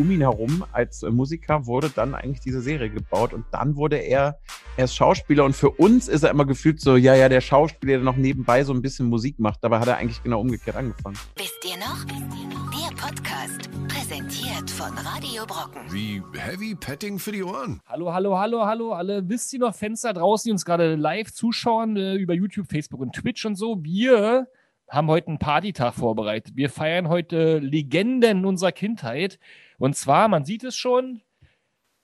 [0.00, 3.96] um ihn herum als äh, Musiker wurde dann eigentlich diese Serie gebaut und dann wurde
[3.96, 4.38] er
[4.76, 8.00] erst Schauspieler und für uns ist er immer gefühlt so, ja, ja, der Schauspieler, der
[8.00, 9.62] noch nebenbei so ein bisschen Musik macht.
[9.62, 11.18] Dabei hat er eigentlich genau umgekehrt angefangen.
[11.36, 12.04] Wisst ihr noch?
[12.06, 15.82] Der Podcast, präsentiert von Radio Brocken.
[15.90, 17.80] Wie Heavy Petting für die Ohren.
[17.86, 19.28] Hallo, hallo, hallo, hallo, alle.
[19.28, 23.14] Wisst ihr noch, Fenster draußen, die uns gerade live zuschauen äh, über YouTube, Facebook und
[23.14, 23.82] Twitch und so?
[23.82, 24.48] Wir
[24.88, 26.56] haben heute einen Partytag vorbereitet.
[26.56, 29.38] Wir feiern heute Legenden unserer Kindheit.
[29.80, 31.22] Und zwar, man sieht es schon,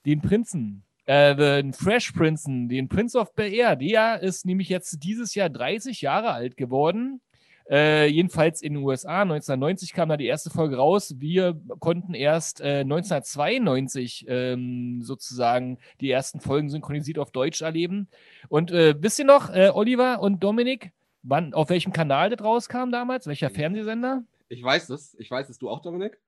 [0.07, 3.77] den Prinzen, äh, den Fresh Prinzen, den Prince of Bel Air.
[3.77, 7.21] Der ist nämlich jetzt dieses Jahr 30 Jahre alt geworden.
[7.69, 9.23] Äh, jedenfalls in den USA.
[9.23, 11.17] 1990 kam da die erste Folge raus.
[11.19, 18.09] Wir konnten erst äh, 1992 ähm, sozusagen die ersten Folgen synchronisiert auf Deutsch erleben.
[18.49, 22.91] Und äh, wisst ihr noch, äh, Oliver und Dominik, wann, auf welchem Kanal das rauskam
[22.91, 23.27] damals?
[23.27, 24.23] Welcher Fernsehsender?
[24.49, 25.15] Ich weiß es.
[25.19, 25.59] Ich weiß es.
[25.59, 26.19] Du auch, Dominik?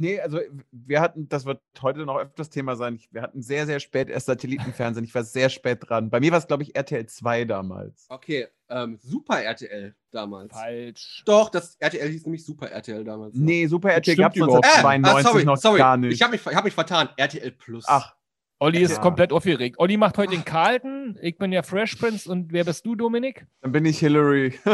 [0.00, 0.40] Nee, also
[0.72, 4.26] wir hatten, das wird heute noch öfters Thema sein, wir hatten sehr, sehr spät erst
[4.26, 5.04] Satellitenfernsehen.
[5.04, 6.08] Ich war sehr spät dran.
[6.08, 8.06] Bei mir war es, glaube ich, RTL 2 damals.
[8.08, 10.54] Okay, ähm, Super RTL damals.
[10.54, 11.22] Falsch.
[11.26, 13.34] Doch, das RTL hieß nämlich Super RTL damals.
[13.34, 14.84] Nee, Super RTL gab es überhaupt nicht.
[14.84, 15.78] 1992 ah, sorry, noch sorry.
[15.78, 16.14] gar nicht.
[16.14, 17.10] Ich habe mich, ich hab mich vertan.
[17.18, 17.84] RTL Plus.
[17.86, 18.14] Ach,
[18.62, 18.98] Olli ist Ja.
[19.00, 19.76] komplett aufgeregt.
[19.78, 21.18] Olli macht heute den Carlton.
[21.22, 22.30] Ich bin ja Fresh Prince.
[22.30, 23.46] Und wer bist du, Dominik?
[23.62, 24.52] dann bin ich Hillary.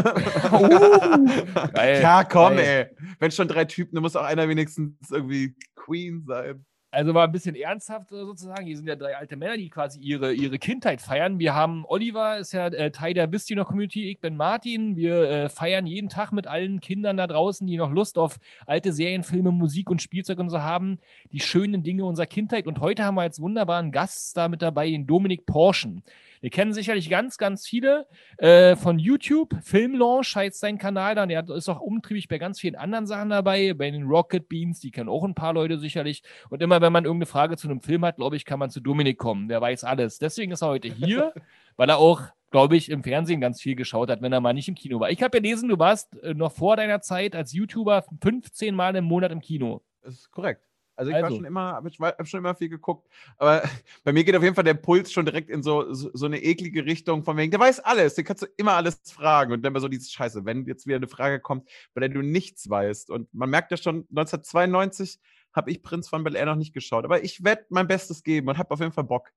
[1.72, 2.02] Geil.
[2.02, 2.90] ja, komm, Geil.
[2.98, 3.14] ey.
[3.20, 6.64] Wenn schon drei Typen, dann muss auch einer wenigstens irgendwie Queen sein.
[6.96, 8.64] Also mal ein bisschen ernsthaft äh, sozusagen.
[8.64, 11.38] Hier sind ja drei alte Männer, die quasi ihre, ihre Kindheit feiern.
[11.38, 14.08] Wir haben Oliver, ist ja äh, Teil der noch Community.
[14.08, 14.96] Ich bin Martin.
[14.96, 18.94] Wir äh, feiern jeden Tag mit allen Kindern da draußen, die noch Lust auf alte
[18.94, 20.98] Serienfilme, Musik und Spielzeug und so haben.
[21.32, 22.66] Die schönen Dinge unserer Kindheit.
[22.66, 26.02] Und heute haben wir als wunderbaren Gast da mit dabei, den Dominik Porschen.
[26.40, 28.06] Wir kennen sicherlich ganz, ganz viele
[28.38, 29.54] äh, von YouTube.
[29.62, 31.34] Filmlaunch heißt sein Kanal dann.
[31.34, 33.74] Hat- ist auch umtriebig bei ganz vielen anderen Sachen dabei.
[33.74, 36.22] Bei den Rocket Beans, die kennen auch ein paar Leute sicherlich.
[36.50, 38.80] Und immer, wenn man irgendeine Frage zu einem Film hat, glaube ich, kann man zu
[38.80, 39.48] Dominik kommen.
[39.48, 40.18] Der weiß alles.
[40.18, 41.32] Deswegen ist er heute hier,
[41.76, 44.68] weil er auch, glaube ich, im Fernsehen ganz viel geschaut hat, wenn er mal nicht
[44.68, 45.10] im Kino war.
[45.10, 49.04] Ich habe gelesen, du warst äh, noch vor deiner Zeit als YouTuber 15 Mal im
[49.04, 49.82] Monat im Kino.
[50.02, 50.62] Das ist korrekt.
[50.96, 51.36] Also ich war Also.
[51.36, 53.08] schon immer, habe hab schon immer viel geguckt.
[53.38, 53.62] Aber
[54.04, 56.42] bei mir geht auf jeden Fall der Puls schon direkt in so, so, so eine
[56.42, 59.52] eklige Richtung von wegen, der weiß alles, den kannst du immer alles fragen.
[59.52, 62.22] Und dann immer so dieses Scheiße, wenn jetzt wieder eine Frage kommt, bei der du
[62.22, 63.10] nichts weißt.
[63.10, 65.20] Und man merkt ja schon, 1992
[65.52, 67.04] habe ich Prinz von Bel Air noch nicht geschaut.
[67.04, 69.32] Aber ich werde mein Bestes geben und habe auf jeden Fall Bock.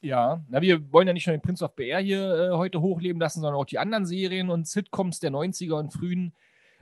[0.00, 2.80] Ja, na, wir wollen ja nicht nur den Prince of Bel Air hier äh, heute
[2.80, 6.34] hochleben lassen, sondern auch die anderen Serien und Sitcoms der 90er und frühen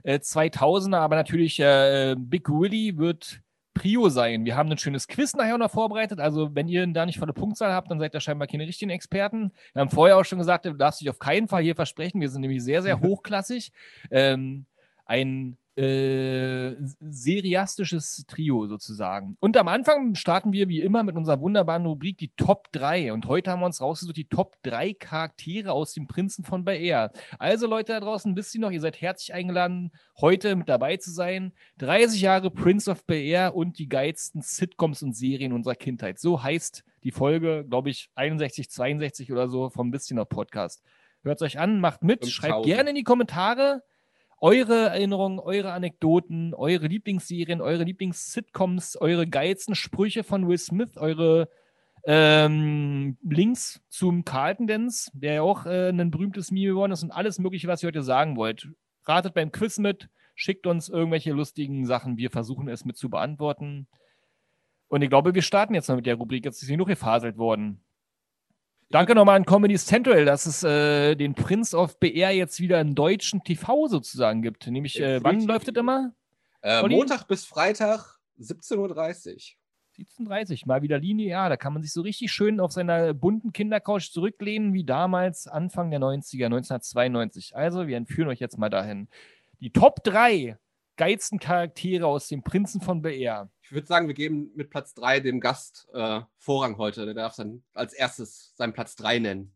[0.03, 0.97] äh, 2000er.
[0.97, 3.41] Aber natürlich, äh, Big Willy wird
[3.77, 4.45] Prio sein.
[4.45, 6.19] Wir haben ein schönes Quiz nachher noch vorbereitet.
[6.19, 9.51] Also, wenn ihr da nicht volle Punktzahl habt, dann seid ihr scheinbar keine richtigen Experten.
[9.73, 12.19] Wir haben vorher auch schon gesagt, du darfst dich auf keinen Fall hier versprechen.
[12.19, 13.71] Wir sind nämlich sehr, sehr hochklassig.
[14.09, 14.65] Ähm,
[15.05, 19.37] ein äh, seriastisches Trio sozusagen.
[19.39, 23.13] Und am Anfang starten wir wie immer mit unserer wunderbaren Rubrik die Top 3.
[23.13, 26.81] Und heute haben wir uns rausgesucht die Top 3 Charaktere aus dem Prinzen von Bel
[26.81, 27.11] Air.
[27.37, 31.11] Also Leute da draußen, wisst ihr noch, ihr seid herzlich eingeladen, heute mit dabei zu
[31.11, 31.53] sein.
[31.77, 36.17] 30 Jahre Prince of Bel Air und die geilsten Sitcoms und Serien unserer Kindheit.
[36.17, 40.83] So heißt die Folge, glaube ich, 61, 62 oder so vom noch Podcast.
[41.21, 42.65] Hört euch an, macht mit, schreibt 5000.
[42.65, 43.83] gerne in die Kommentare
[44.39, 51.49] eure Erinnerungen, eure Anekdoten, eure Lieblingsserien, eure Lieblings-Sitcoms, eure geilsten Sprüche von Will Smith, eure
[52.05, 57.11] ähm, Links zum Carlton Dance, der ja auch äh, ein berühmtes Meme geworden ist und
[57.11, 58.69] alles Mögliche, was ihr heute sagen wollt.
[59.03, 63.87] Ratet beim Quiz mit, schickt uns irgendwelche lustigen Sachen, wir versuchen es mit zu beantworten.
[64.87, 66.45] Und ich glaube, wir starten jetzt mal mit der Rubrik.
[66.45, 67.81] Jetzt ist genug gefaselt worden.
[68.89, 72.95] Danke nochmal an Comedy Central, dass es äh, den Prince of BR jetzt wieder in
[72.95, 74.65] deutschen TV sozusagen gibt.
[74.67, 76.13] Nämlich, äh, wann läuft das immer?
[76.61, 76.87] Äh?
[76.87, 78.87] Montag bis Freitag, 17.30 Uhr.
[79.97, 81.49] 17.30 mal wieder linear.
[81.49, 85.91] Da kann man sich so richtig schön auf seiner bunten Kindercouch zurücklehnen, wie damals Anfang
[85.91, 87.55] der 90er, 1992.
[87.55, 89.09] Also, wir entführen euch jetzt mal dahin.
[89.59, 90.57] Die Top 3
[90.97, 93.49] geilsten Charaktere aus dem Prinzen von Air.
[93.67, 97.03] Ich würde sagen, wir geben mit Platz 3 dem Gast äh, Vorrang heute.
[97.03, 99.53] Der darf dann als erstes seinen Platz 3 nennen.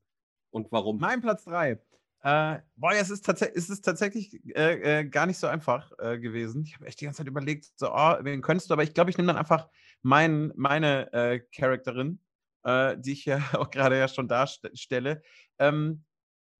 [0.49, 0.99] Und warum?
[0.99, 1.79] Mein Platz 3.
[2.23, 6.19] Äh, boah, es ist, tats es ist tatsächlich äh, äh, gar nicht so einfach äh,
[6.19, 6.65] gewesen.
[6.65, 9.11] Ich habe echt die ganze Zeit überlegt, so, oh, wen könntest du, aber ich glaube,
[9.11, 9.69] ich nehme dann einfach
[10.01, 12.19] mein, meine äh, Charakterin,
[12.65, 15.21] äh, die ich ja auch gerade ja schon darstelle.
[15.57, 16.03] Ähm,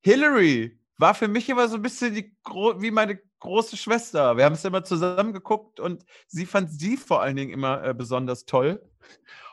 [0.05, 2.33] Hillary war für mich immer so ein bisschen die,
[2.77, 4.37] wie meine große Schwester.
[4.37, 7.93] Wir haben es immer zusammen geguckt und sie fand sie vor allen Dingen immer äh,
[7.93, 8.81] besonders toll.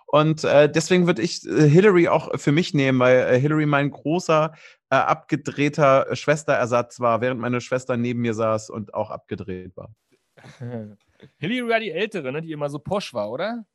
[0.06, 3.90] Und äh, deswegen würde ich äh, Hillary auch für mich nehmen, weil äh, Hillary mein
[3.90, 4.54] großer,
[4.90, 9.90] äh, abgedrehter Schwesterersatz war, während meine Schwester neben mir saß und auch abgedreht war.
[11.38, 13.66] Hillary war die Ältere, ne, die immer so posch war, oder?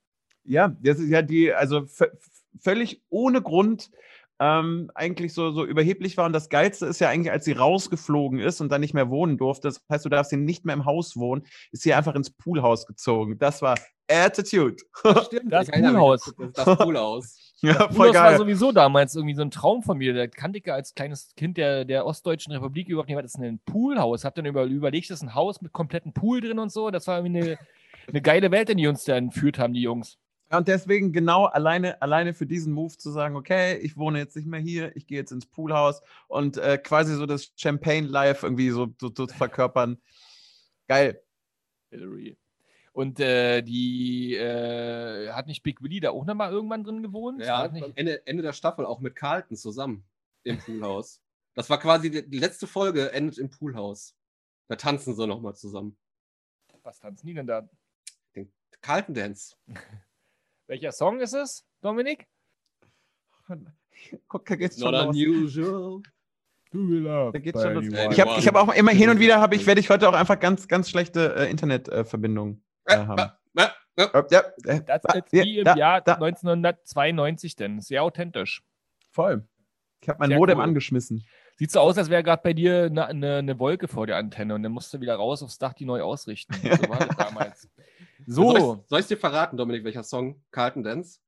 [0.44, 2.12] Ja, das ist ja die, also vö-
[2.60, 3.92] völlig ohne Grund
[4.44, 6.26] ähm, eigentlich so, so überheblich war.
[6.26, 9.38] Und das Geilste ist ja eigentlich, als sie rausgeflogen ist und dann nicht mehr wohnen
[9.38, 12.30] durfte, das heißt, du darfst hier nicht mehr im Haus wohnen, ist sie einfach ins
[12.30, 13.38] Poolhaus gezogen.
[13.40, 13.76] Das war
[14.10, 14.76] Attitude.
[15.28, 16.34] Stimmt, Das erinnere mich, Poolhaus.
[16.54, 17.54] Das, das Poolhaus.
[17.62, 18.38] ja, Das voll war geil.
[18.38, 20.14] sowieso damals irgendwie so ein Traum von mir.
[20.14, 23.18] Der kannte ich ja als kleines Kind der, der Ostdeutschen Republik überhaupt nicht.
[23.24, 24.26] Das ist ein Poolhaus.
[24.26, 26.92] Hab dann über, überlegt, das ist ein Haus mit kompletten Pool drin und so.
[26.92, 27.58] Das war irgendwie eine,
[28.10, 30.18] eine geile Welt, in die uns da entführt haben, die Jungs.
[30.54, 34.36] Ja, Und deswegen genau alleine, alleine für diesen Move zu sagen, okay, ich wohne jetzt
[34.36, 38.46] nicht mehr hier, ich gehe jetzt ins Poolhaus und äh, quasi so das Champagne Life
[38.46, 40.00] irgendwie so, so, so zu verkörpern.
[40.88, 41.24] Geil.
[41.90, 42.38] Hillary.
[42.92, 47.42] Und äh, die äh, hat nicht Big Willy da auch nochmal irgendwann drin gewohnt?
[47.42, 50.06] Ja, Ende, Ende der Staffel auch mit Carlton zusammen
[50.44, 51.20] im Poolhaus.
[51.56, 54.16] Das war quasi die, die letzte Folge, endet im Poolhaus.
[54.68, 55.98] Da tanzen sie nochmal zusammen.
[56.84, 57.68] was tanzen die denn da?
[58.82, 59.56] Carlton Dance.
[60.68, 62.28] Welcher Song ist es, Dominik?
[64.28, 65.16] Guck, da geht's schon Not los.
[65.16, 66.02] unusual.
[67.32, 67.86] Da geht's schon los.
[68.12, 70.14] Ich habe ich hab auch immer hin und wieder, habe ich, werde ich heute auch
[70.14, 73.32] einfach ganz, ganz schlechte äh, Internetverbindungen äh, haben.
[73.56, 77.80] Äh, äh, Äh, ja, äh, Das ist wie im da, Jahr da, 1992 denn.
[77.80, 78.64] Sehr authentisch.
[79.12, 79.48] voll.
[80.02, 80.64] Ich habe mein Sehr Modem cool.
[80.64, 81.24] angeschmissen.
[81.56, 84.56] Sieht so aus, als wäre gerade bei dir eine ne, ne Wolke vor der Antenne
[84.56, 86.54] und dann musst du wieder raus aufs Dach die neu ausrichten.
[86.56, 87.70] So war das damals.
[88.26, 91.20] Soll So, ich, soll ich dir verraten, Dominik, welcher Song Carlton Dance?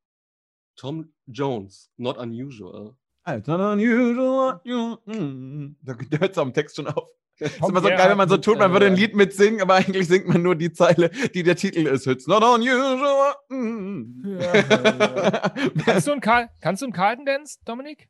[0.77, 2.95] Tom Jones, Not Unusual.
[3.24, 5.75] Alter, unusual, you- mm.
[5.81, 7.10] Da hört es am Text schon auf.
[7.39, 9.62] ist Tom immer so geil, wenn man so tut, man würde ein äh, Lied mitsingen,
[9.62, 12.07] aber eigentlich singt man nur die Zeile, die der Titel ist.
[12.07, 13.33] It's not unusual.
[13.50, 14.38] mm.
[14.39, 15.39] Ja, ja.
[15.86, 18.07] kannst, du einen Karl, kannst du einen Carlton Dance, Dominik?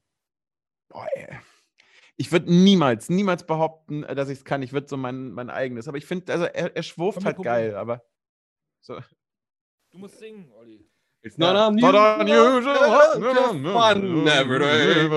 [0.90, 1.28] Boah, ey.
[2.18, 4.62] Ich würde niemals, niemals behaupten, äh, dass ich es kann.
[4.64, 5.88] Ich würde so mein, mein eigenes.
[5.88, 8.04] Aber ich finde, also er, er schwurft Komm, halt geil, aber.
[8.82, 9.00] So.
[9.92, 10.90] Du musst singen, Olli.
[11.24, 12.22] It's not Not unusual.
[13.16, 13.74] unusual.
[13.74, 15.10] Fun every day.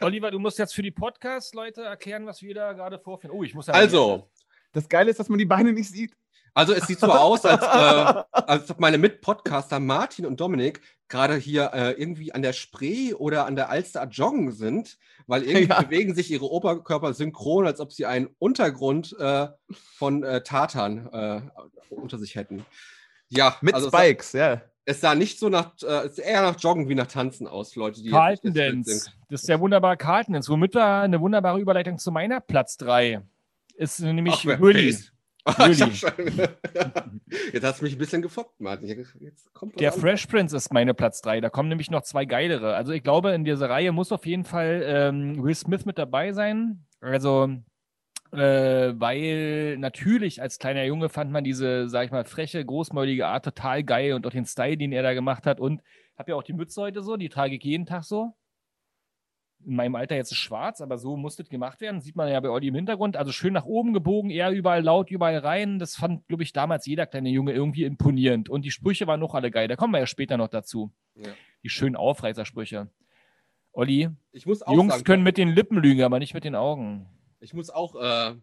[0.00, 3.36] Oliver, du musst jetzt für die Podcast-Leute erklären, was wir da gerade vorfinden.
[3.36, 3.74] Oh, ich muss ja.
[3.74, 4.28] Also,
[4.72, 6.16] Das Geile ist, dass man die Beine nicht sieht.
[6.54, 11.36] also es sieht so aus, als, äh, als ob meine Mitpodcaster Martin und Dominik gerade
[11.36, 15.82] hier äh, irgendwie an der Spree oder an der Alster joggen sind, weil irgendwie Ja.
[15.82, 19.48] bewegen sich ihre Oberkörper synchron, als ob sie einen Untergrund äh,
[19.96, 21.40] von äh, Tatan äh,
[21.90, 22.64] unter sich hätten.
[23.28, 24.62] Ja, Mit also Spikes, ja.
[24.86, 27.76] es sah nicht so nach, äh, es sah eher nach Joggen wie nach Tanzen aus,
[27.76, 28.90] Leute, die Carlton Dance.
[29.00, 29.16] sind.
[29.30, 33.20] Das ist der wunderbare Carlton Dance, womit wir eine wunderbare Überleitung zu meiner Platz 3.
[33.76, 34.96] Ist nämlich Ach, wer- Willy.
[37.52, 38.86] jetzt hast du mich ein bisschen gefoppt, Martin.
[39.78, 40.00] Der an.
[40.00, 41.40] Fresh Prince ist meine Platz 3.
[41.40, 42.74] Da kommen nämlich noch zwei geilere.
[42.74, 46.32] Also ich glaube, in dieser Reihe muss auf jeden Fall ähm, Will Smith mit dabei
[46.32, 46.84] sein.
[47.00, 47.48] Also,
[48.32, 53.44] äh, weil natürlich als kleiner Junge fand man diese, sag ich mal, freche, großmäulige Art
[53.44, 55.60] total geil und auch den Style, den er da gemacht hat.
[55.60, 55.82] Und
[56.18, 58.34] habe ja auch die Mütze heute so, die trage ich jeden Tag so.
[59.68, 62.00] In meinem Alter jetzt ist schwarz, aber so musste es gemacht werden.
[62.00, 63.18] Sieht man ja bei Olli im Hintergrund.
[63.18, 65.78] Also schön nach oben gebogen, eher überall laut, überall rein.
[65.78, 68.48] Das fand, glaube ich, damals jeder kleine Junge irgendwie imponierend.
[68.48, 69.68] Und die Sprüche waren noch alle geil.
[69.68, 70.90] Da kommen wir ja später noch dazu.
[71.16, 71.32] Ja.
[71.62, 72.88] Die schönen Aufreißersprüche.
[73.72, 76.54] Olli, Ich muss auch Jungs sagen, können mit den Lippen lügen, aber nicht mit den
[76.54, 77.06] Augen.
[77.40, 78.36] Ich muss auch, äh,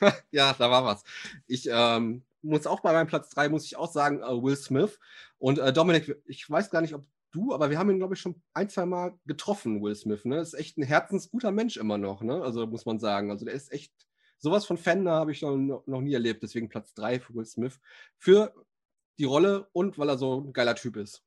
[0.30, 1.02] ja, da war was.
[1.48, 5.00] Ich ähm, muss auch bei meinem Platz 3, muss ich auch sagen, äh, Will Smith.
[5.38, 8.20] Und äh, Dominik, ich weiß gar nicht, ob du, aber wir haben ihn, glaube ich,
[8.20, 10.24] schon ein, zwei Mal getroffen, Will Smith.
[10.24, 10.38] Ne?
[10.38, 12.42] Ist echt ein herzensguter Mensch immer noch, ne?
[12.42, 13.30] Also muss man sagen.
[13.30, 13.92] Also der ist echt,
[14.38, 16.42] sowas von Fan habe ich noch, noch nie erlebt.
[16.42, 17.80] Deswegen Platz 3 für Will Smith.
[18.18, 18.54] Für
[19.18, 21.22] die Rolle und weil er so ein geiler Typ ist.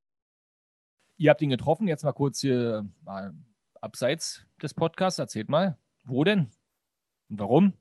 [1.18, 3.34] Ihr habt ihn getroffen, jetzt mal kurz hier mal
[3.80, 5.20] abseits des Podcasts.
[5.20, 6.52] Erzählt mal, wo denn?
[7.30, 7.74] Und warum?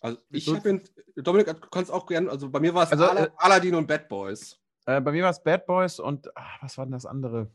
[0.00, 0.82] Also ich habe ihn,
[1.16, 4.08] Dominik, du kannst auch gerne, also bei mir war es Also, äh, Aladdin und Bad
[4.08, 4.59] Boys.
[4.90, 7.50] Äh, bei mir war es Bad Boys und ach, was war denn das andere?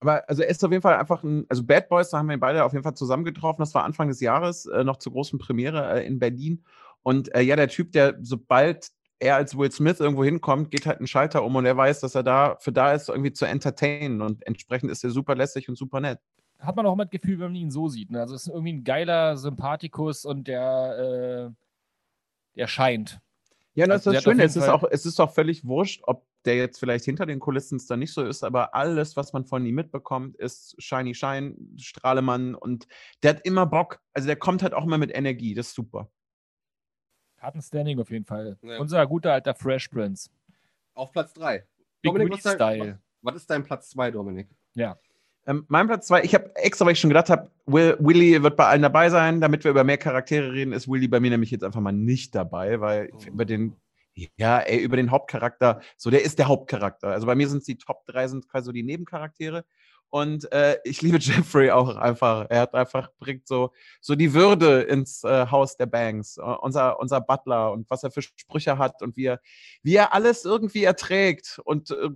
[0.00, 2.38] Aber also er ist auf jeden Fall einfach ein, also Bad Boys, da haben wir
[2.38, 3.60] beide auf jeden Fall zusammengetroffen.
[3.60, 6.64] Das war Anfang des Jahres, äh, noch zur großen Premiere äh, in Berlin.
[7.02, 11.00] Und äh, ja, der Typ, der sobald er als Will Smith irgendwo hinkommt, geht halt
[11.00, 14.22] ein Schalter um und er weiß, dass er dafür da ist, irgendwie zu entertainen.
[14.22, 16.20] Und entsprechend ist er super lässig und super nett.
[16.60, 18.10] Hat man auch immer das Gefühl, wenn man ihn so sieht.
[18.10, 18.20] Ne?
[18.20, 23.20] Also ist irgendwie ein geiler Sympathikus und der, äh, der scheint.
[23.78, 24.42] Ja, das Also ist das Schöne.
[24.42, 27.80] Es ist, auch, es ist auch völlig wurscht, ob der jetzt vielleicht hinter den Kulissen
[27.88, 32.56] dann nicht so ist, aber alles, was man von ihm mitbekommt, ist Shiny Shine, Strahlemann
[32.56, 32.88] und
[33.22, 34.00] der hat immer Bock.
[34.14, 35.54] Also der kommt halt auch immer mit Energie.
[35.54, 36.10] Das ist super.
[37.36, 38.58] Hat ein Standing auf jeden Fall.
[38.62, 38.80] Ja.
[38.80, 40.28] Unser guter alter Fresh Prince.
[40.94, 41.64] Auf Platz 3.
[42.02, 42.98] Big Dominik, was, ist dein, Style.
[43.22, 44.48] was, was ist dein Platz 2, Dominik?
[45.48, 48.56] Ähm, mein Platz zwei, ich habe extra, weil ich schon gedacht habe, Will, Willy wird
[48.56, 51.50] bei allen dabei sein, damit wir über mehr Charaktere reden, ist Willy bei mir nämlich
[51.50, 53.18] jetzt einfach mal nicht dabei, weil Oh.
[53.26, 53.74] über den
[54.36, 57.08] Ja, ey, über den Hauptcharakter, so der ist der Hauptcharakter.
[57.08, 59.64] Also bei mir sind es die Top 3, sind quasi so die Nebencharaktere.
[60.10, 62.46] Und äh, ich liebe Jeffrey auch einfach.
[62.50, 66.36] Er hat einfach, bringt so, so die Würde ins äh, Haus der Banks.
[66.38, 69.40] Uh, unser, unser Butler und was er für Sprüche hat und wie er,
[69.82, 72.10] wie er alles irgendwie erträgt und äh,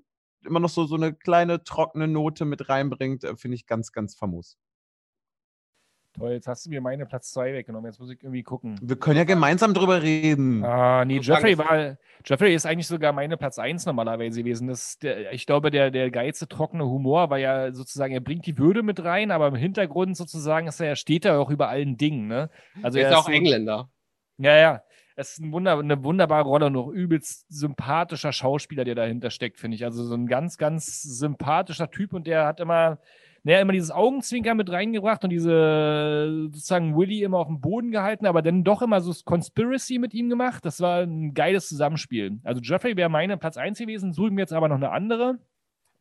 [0.46, 4.14] immer noch so, so eine kleine trockene Note mit reinbringt, äh, finde ich ganz, ganz
[4.14, 4.56] famos.
[6.14, 7.90] Toll, jetzt hast du mir meine Platz 2 weggenommen.
[7.90, 8.78] Jetzt muss ich irgendwie gucken.
[8.82, 10.62] Wir können ja gemeinsam drüber reden.
[10.62, 11.96] Ah, nee, Jeffrey war.
[12.22, 14.68] Jeffrey ist eigentlich sogar meine Platz 1 normalerweise gewesen.
[14.68, 18.44] Das, ist der, ich glaube, der, der geilste trockene Humor war ja sozusagen, er bringt
[18.44, 21.96] die Würde mit rein, aber im Hintergrund sozusagen ist er, steht er auch über allen
[21.96, 22.26] Dingen.
[22.28, 22.50] Ne?
[22.82, 23.90] Also Er er ist ja auch so- Engländer.
[24.36, 24.82] Ja, ja.
[25.16, 29.58] Es ist ein Wunder, eine wunderbare Rolle und noch übelst sympathischer Schauspieler, der dahinter steckt,
[29.58, 29.84] finde ich.
[29.84, 32.98] Also so ein ganz, ganz sympathischer Typ und der hat immer,
[33.42, 38.26] naja, immer dieses Augenzwinkern mit reingebracht und diese sozusagen Willy immer auf dem Boden gehalten,
[38.26, 40.64] aber dann doch immer so Conspiracy mit ihm gemacht.
[40.64, 42.40] Das war ein geiles Zusammenspiel.
[42.44, 45.38] Also Jeffrey wäre meine Platz 1 gewesen, suchen wir jetzt aber noch eine andere.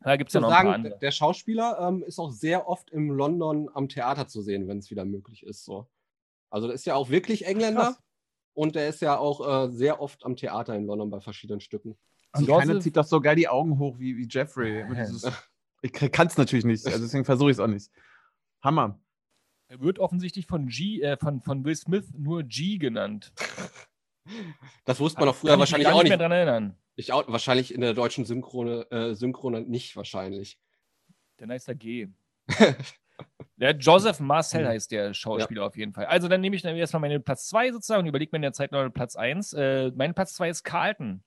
[0.04, 0.98] Da gibt es Ich ja noch muss ein paar sagen, andere.
[0.98, 4.90] der Schauspieler ähm, ist auch sehr oft im London am Theater zu sehen, wenn es
[4.90, 5.64] wieder möglich ist.
[5.64, 5.86] So.
[6.50, 8.02] Also der ist ja auch wirklich Engländer Krass.
[8.54, 11.96] Und der ist ja auch äh, sehr oft am Theater in London bei verschiedenen Stücken.
[12.34, 14.84] Und Joseph- keiner zieht doch so geil die Augen hoch wie, wie Jeffrey.
[14.90, 15.24] Dieses-
[15.82, 17.90] ich kann es natürlich nicht, also deswegen versuche ich es auch nicht.
[18.62, 18.98] Hammer.
[19.68, 23.32] Er wird offensichtlich von G, äh, von, von Will Smith nur G genannt.
[24.84, 26.10] Das wusste man doch früher Kann ich mich wahrscheinlich auch nicht nicht.
[26.10, 26.76] mehr dran erinnern.
[26.94, 30.60] Ich auch, wahrscheinlich in der deutschen Synchrone, äh, Synchrone nicht wahrscheinlich.
[31.38, 32.08] Dann heißt er G.
[33.62, 34.68] Der Joseph Marcel Mhm.
[34.68, 36.06] heißt der Schauspieler auf jeden Fall.
[36.06, 38.52] Also dann nehme ich dann erstmal meinen Platz 2 sozusagen und überlege mir in der
[38.52, 39.52] Zeit noch Platz 1.
[39.52, 41.22] Äh, mein Platz 2 ist Carlton.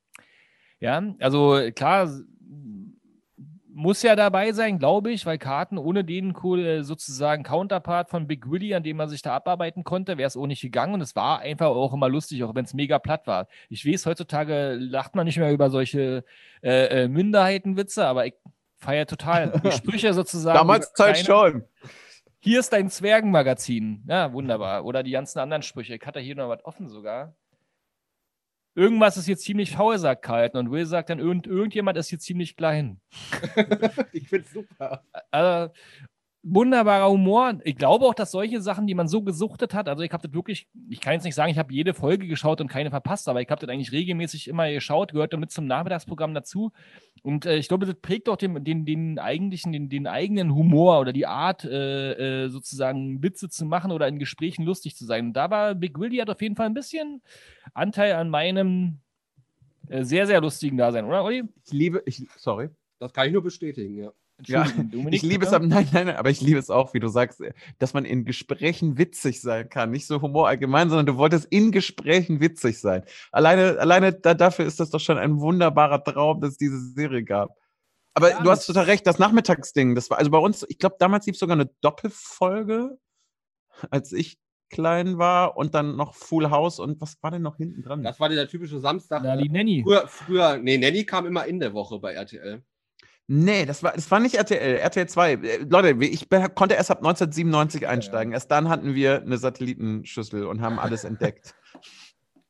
[0.82, 2.10] Ja, also klar,
[3.74, 8.27] muss ja dabei sein, glaube ich, weil Carlton ohne den cool, äh, sozusagen Counterpart von
[8.27, 11.01] Big Willy, an dem man sich da abarbeiten konnte, wäre es auch nicht gegangen und
[11.01, 13.48] es war einfach auch immer lustig, auch wenn es mega platt war.
[13.70, 16.24] Ich weiß, heutzutage lacht man nicht mehr über solche
[16.63, 18.34] äh, äh, Minderheitenwitze, aber ich
[18.77, 20.58] feiere total die Sprüche sozusagen.
[20.58, 21.63] Damals Zeit schon.
[22.46, 24.04] Hier ist dein Zwergenmagazin.
[24.08, 24.86] Ja, wunderbar.
[24.86, 25.96] Oder die ganzen anderen Sprüche.
[25.96, 27.36] Ich hatte hier noch was offen sogar.
[28.75, 30.68] Irgendwas ist hier ziemlich faul, sagt Carlton.
[30.68, 33.02] Und Will sagt dann, irgend, irgendjemand ist hier ziemlich klein.
[34.12, 35.04] ich find's super.
[35.32, 35.74] Also,
[36.48, 37.60] wunderbarer Humor.
[37.64, 40.34] Ich glaube auch, dass solche Sachen, die man so gesuchtet hat, also ich habe das
[40.34, 43.42] wirklich, ich kann jetzt nicht sagen, ich habe jede Folge geschaut und keine verpasst, aber
[43.42, 46.72] ich habe das eigentlich regelmäßig immer geschaut, gehörte mit zum Nachmittagsprogramm dazu.
[47.24, 51.00] Und äh, ich glaube, das prägt auch den, den, den eigentlichen, den, den eigenen Humor
[51.00, 55.28] oder die Art, äh, äh, sozusagen Witze zu machen oder in Gesprächen lustig zu sein.
[55.28, 57.24] Und da war Big Willy hat auf jeden Fall ein bisschen
[57.74, 59.00] Anteil an meinem
[59.90, 61.44] äh, sehr, sehr lustigen Dasein, oder, Olli?
[61.66, 62.70] Ich liebe, ich, sorry.
[63.00, 64.12] Das kann ich nur bestätigen, ja.
[64.46, 65.56] Ja, Dominik, ich liebe es, bitte?
[65.56, 68.06] aber, nein, nein, nein, aber ich liebe es auch, wie du sagst, äh, dass man
[68.06, 69.92] in Gesprächen witzig sein kann.
[69.92, 73.04] Nicht so Humor allgemein, sondern du wolltest in Gesprächen witzig sein.
[73.32, 77.24] Alleine, alleine da, dafür ist das doch schon ein wunderbarer Traum, dass es diese Serie
[77.24, 77.56] gab.
[78.13, 80.96] Aber Ja, du hast total recht, das Nachmittagsding, das war, also bei uns, ich glaube,
[81.00, 82.98] damals lief sogar eine Doppelfolge,
[83.89, 84.38] als ich
[84.70, 88.04] klein war und dann noch Full House und was war denn noch hinten dran?
[88.04, 89.22] Das war der typische Samstag.
[89.24, 89.84] Na, die Nanny.
[89.84, 92.63] früher, früher, nee, Nanny kam immer in der Woche bei RTL.
[93.27, 95.32] Nee, das war, das war nicht RTL, RTL 2.
[95.34, 98.34] Äh, Leute, ich konnte erst ab 1997 einsteigen.
[98.34, 101.55] Erst dann hatten wir eine Satellitenschüssel und haben alles entdeckt.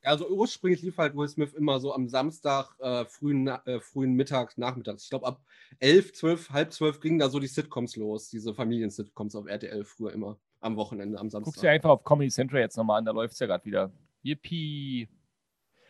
[0.03, 4.58] Also ursprünglich lief halt Will Smith immer so am Samstag, äh, frühen, äh, frühen Mittag,
[4.58, 5.03] Nachmittags.
[5.03, 5.41] Ich glaube, ab
[5.79, 10.12] 11, 12, halb 12 gingen da so die Sitcoms los, diese Familien-Sitcoms auf RTL früher
[10.13, 11.70] immer am Wochenende, am Guck's dir Samstag.
[11.70, 13.91] einfach auf Comedy Central jetzt nochmal an, da läuft's ja gerade wieder.
[14.22, 15.08] Yippie.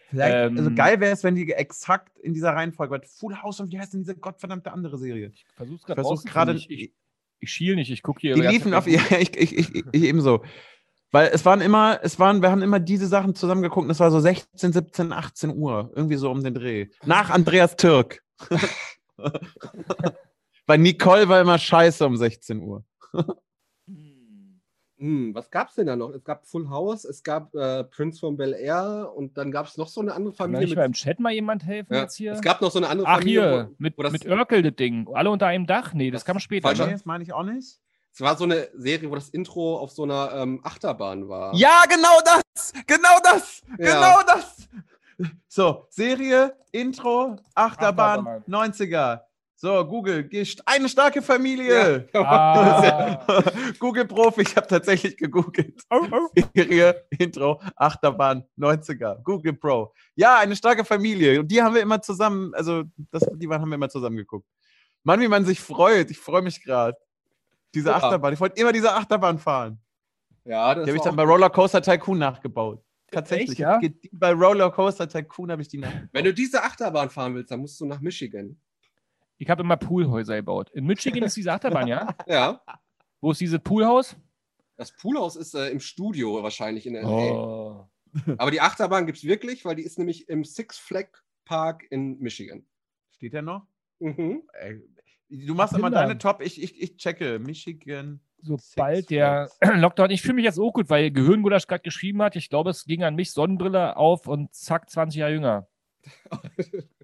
[0.09, 3.59] Vielleicht, Ähm, also geil wäre es, wenn die exakt in dieser Reihenfolge, weil Full House
[3.59, 5.31] und wie heißt denn diese gottverdammte andere Serie?
[5.33, 6.53] Ich versuch's Ich gerade versuche gerade.
[6.53, 6.93] Ich, ich,
[7.39, 8.35] ich schiel nicht, ich gucke hier.
[8.35, 10.43] Die liefen auf ihr, ich, ich, ich, ich ebenso.
[11.11, 14.11] Weil es waren immer, es waren, wir haben immer diese Sachen zusammengeguckt, und es war
[14.11, 16.87] so 16, 17, 18 Uhr, irgendwie so um den Dreh.
[17.05, 18.21] Nach Andreas Türk.
[20.67, 22.83] Weil Nicole war immer scheiße um 16 Uhr.
[24.97, 25.35] Hm.
[25.35, 26.11] Was gab's denn da noch?
[26.11, 29.75] Es gab Full House, es gab äh, Prince von Bel Air und dann gab es
[29.77, 30.65] noch so eine andere Kann Familie.
[30.67, 32.31] nicht mal im Chat mal jemand helfen ja, jetzt hier?
[32.33, 33.41] Es gab noch so eine andere Ach Familie.
[33.41, 35.07] hier, wo, mit, wo das, mit Urkel das Ding.
[35.13, 35.93] Alle unter einem Dach?
[35.93, 36.71] Nee, das, Das kam später.
[36.73, 36.91] Nee, Ne?
[36.93, 37.77] das meine ich auch nicht.
[38.13, 41.53] es war so eine Serie, wo das Intro auf so einer ähm, Achterbahn war.
[41.55, 42.71] Ja, genau das!
[42.87, 43.63] Genau das!
[43.77, 43.85] Ja.
[43.93, 44.69] Genau das!
[45.47, 48.43] So, Serie, Intro, Achterbahn, Achterbahn.
[48.71, 49.21] 90er.
[49.65, 50.29] So, Google,
[50.67, 52.07] eine starke Familie.
[52.13, 53.25] Ah.
[53.79, 55.81] Google Profi, ich habe tatsächlich gegoogelt.
[55.89, 56.41] Oh, oh.
[56.53, 59.91] Serie, Intro, Achterbahn, 90er, Google Pro.
[60.15, 61.39] Ja, eine starke Familie.
[61.39, 64.47] Und die haben wir immer zusammen, also das, die waren, haben wir immer zusammen geguckt.
[65.03, 66.11] Mann, wie man sich freut.
[66.11, 66.95] Ich freue mich gerade.
[67.73, 67.95] Diese Ja.
[67.95, 68.33] Achterbahn.
[68.33, 69.79] Ich wollte immer diese Achterbahn fahren.
[70.43, 72.83] Ja, das Die habe ich dann bei Rollercoaster Tycoon nachgebaut.
[73.09, 73.49] Tatsächlich.
[73.51, 73.79] Echt, ja?
[74.11, 75.91] Bei Rollercoaster Tycoon habe ich die nach.
[76.11, 78.59] Wenn du diese Achterbahn fahren willst, dann musst du nach Michigan.
[79.37, 80.69] Ich habe immer Poolhäuser gebaut.
[80.71, 82.15] In Michigan ist diese Achterbahn, ja?
[82.27, 82.61] Ja.
[83.21, 84.15] Wo ist dieses Poolhaus?
[84.77, 87.07] Das Poolhaus ist äh, im Studio wahrscheinlich in LA.
[87.07, 87.89] Oh.
[88.37, 91.07] Aber die Achterbahn gibt es wirklich, weil die ist nämlich im Six Flag
[91.45, 92.65] Park in Michigan.
[93.11, 93.67] Steht der noch?
[93.99, 94.43] Mhm.
[94.53, 94.81] Ey,
[95.29, 97.39] du machst immer deine Top, ich, ich, ich checke.
[97.39, 98.19] Michigan.
[98.41, 99.49] Sobald der.
[99.61, 102.85] Lockdown, ich fühle mich jetzt auch gut, weil Gehirngulasch gerade geschrieben hat, ich glaube, es
[102.85, 105.67] ging an mich, Sonnenbrille auf und zack, 20 Jahre jünger.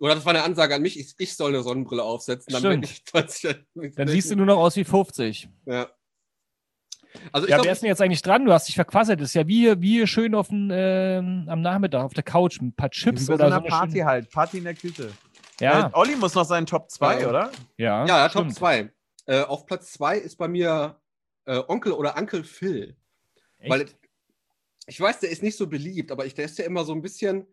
[0.00, 2.52] Oder das war eine Ansage an mich, ich, ich soll eine Sonnenbrille aufsetzen.
[2.52, 2.90] Dann, bin Stimmt.
[2.90, 5.48] ich 20, Dann siehst du nur noch aus wie 50.
[5.66, 5.88] Ja.
[7.32, 8.44] Also ich Ja, glaub, wer ist denn jetzt eigentlich dran?
[8.46, 9.20] Du hast dich verquasselt.
[9.20, 12.22] Das ist ja wie, hier- wie hier schön auf den, ähm, am Nachmittag auf der
[12.22, 13.54] Couch mit ein paar Chips oder so.
[13.56, 14.30] eine Party schöne- halt.
[14.30, 15.10] Party in der Küche.
[15.60, 17.28] Ja, Äh, Olli muss noch seinen Top 2, Ja.
[17.28, 17.50] oder?
[17.76, 18.54] ja, ja, Top stimmt.
[18.56, 18.92] 2.
[19.26, 20.98] Äh, auf Platz 2 ist bei mir
[21.46, 22.96] äh, Onkel oder Uncle Phil.
[23.58, 23.70] Echt?
[23.70, 23.86] Weil
[24.86, 27.02] ich weiß, der ist nicht so beliebt, aber ich, der ist ja immer so ein
[27.02, 27.46] bisschen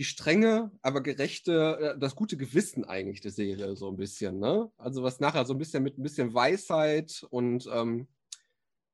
[0.00, 4.70] die strenge, aber gerechte, äh, das gute Gewissen eigentlich der Serie, so ein bisschen, ne?
[4.78, 8.08] Also was nachher so ein bisschen mit ein bisschen Weisheit und ähm,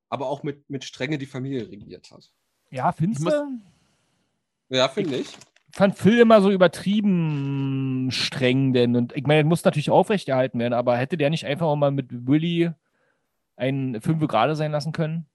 [0.08, 2.32] aber auch mit, mit Strenge die Familie regiert hat.
[2.70, 3.60] ja, findest Ich du?
[4.68, 5.28] Ja, finde ich.
[5.70, 10.96] fand Phil immer so übertrieben streng, denn und ich meine, muss natürlich aufrechterhalten werden, aber
[10.96, 12.72] hätte der nicht einfach auch mal mit Willy
[13.54, 15.26] einen Fünfe gerade sein lassen können?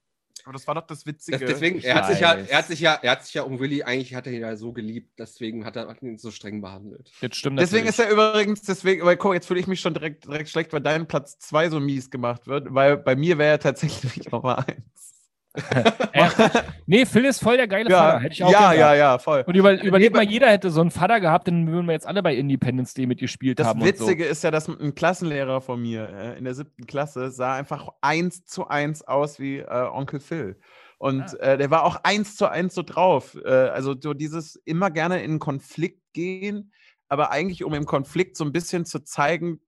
[0.43, 1.39] Aber das war doch das Witzige.
[1.39, 3.59] Das, deswegen, er hat, sich ja, er hat sich ja, er hat sich ja um
[3.59, 6.61] Willy, eigentlich hat er ihn ja so geliebt, deswegen hat er hat ihn so streng
[6.61, 7.11] behandelt.
[7.21, 7.99] Das stimmt Deswegen natürlich.
[7.99, 10.81] ist er übrigens, deswegen, weil guck, jetzt fühle ich mich schon direkt, direkt schlecht, weil
[10.81, 15.20] dein Platz 2 so mies gemacht wird, weil bei mir wäre er tatsächlich Nummer 1.
[16.85, 18.19] Nee, Phil ist voll der geile Ja, Vater.
[18.21, 18.79] Hätte ich auch ja, gesagt.
[18.79, 19.43] ja, ja, voll.
[19.47, 22.07] Und über, überleg Nee, mal, jeder hätte so einen Vater gehabt, dann würden wir jetzt
[22.07, 23.83] alle bei Independence Day mitgespielt Das haben.
[23.83, 27.89] Witzige ist ja, dass ein Klassenlehrer von mir äh, in der siebten Klasse sah einfach
[28.01, 30.59] eins zu eins aus wie äh, Onkel Phil.
[30.97, 31.53] Und Ah.
[31.53, 33.37] äh, der war auch eins zu eins so drauf.
[33.43, 36.71] Äh, also so dieses immer gerne in Konflikt gehen,
[37.09, 39.59] aber eigentlich um im Konflikt so ein bisschen zu zeigen,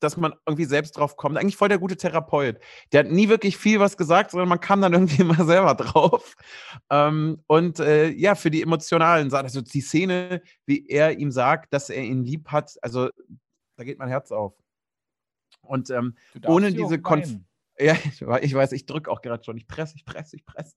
[0.00, 1.36] dass man irgendwie selbst drauf kommt.
[1.36, 2.58] Eigentlich voll der gute Therapeut.
[2.92, 6.36] Der hat nie wirklich viel was gesagt, sondern man kam dann irgendwie immer selber drauf.
[6.90, 11.72] Ähm, und äh, ja, für die emotionalen Sachen, also die Szene, wie er ihm sagt,
[11.72, 13.08] dass er ihn lieb hat, also
[13.76, 14.54] da geht mein Herz auf.
[15.62, 17.46] Und ähm, ohne diese Konf- weinen.
[17.78, 17.96] ja,
[18.40, 19.56] ich weiß, ich drücke auch gerade schon.
[19.56, 20.74] Ich presse, ich presse, ich presse.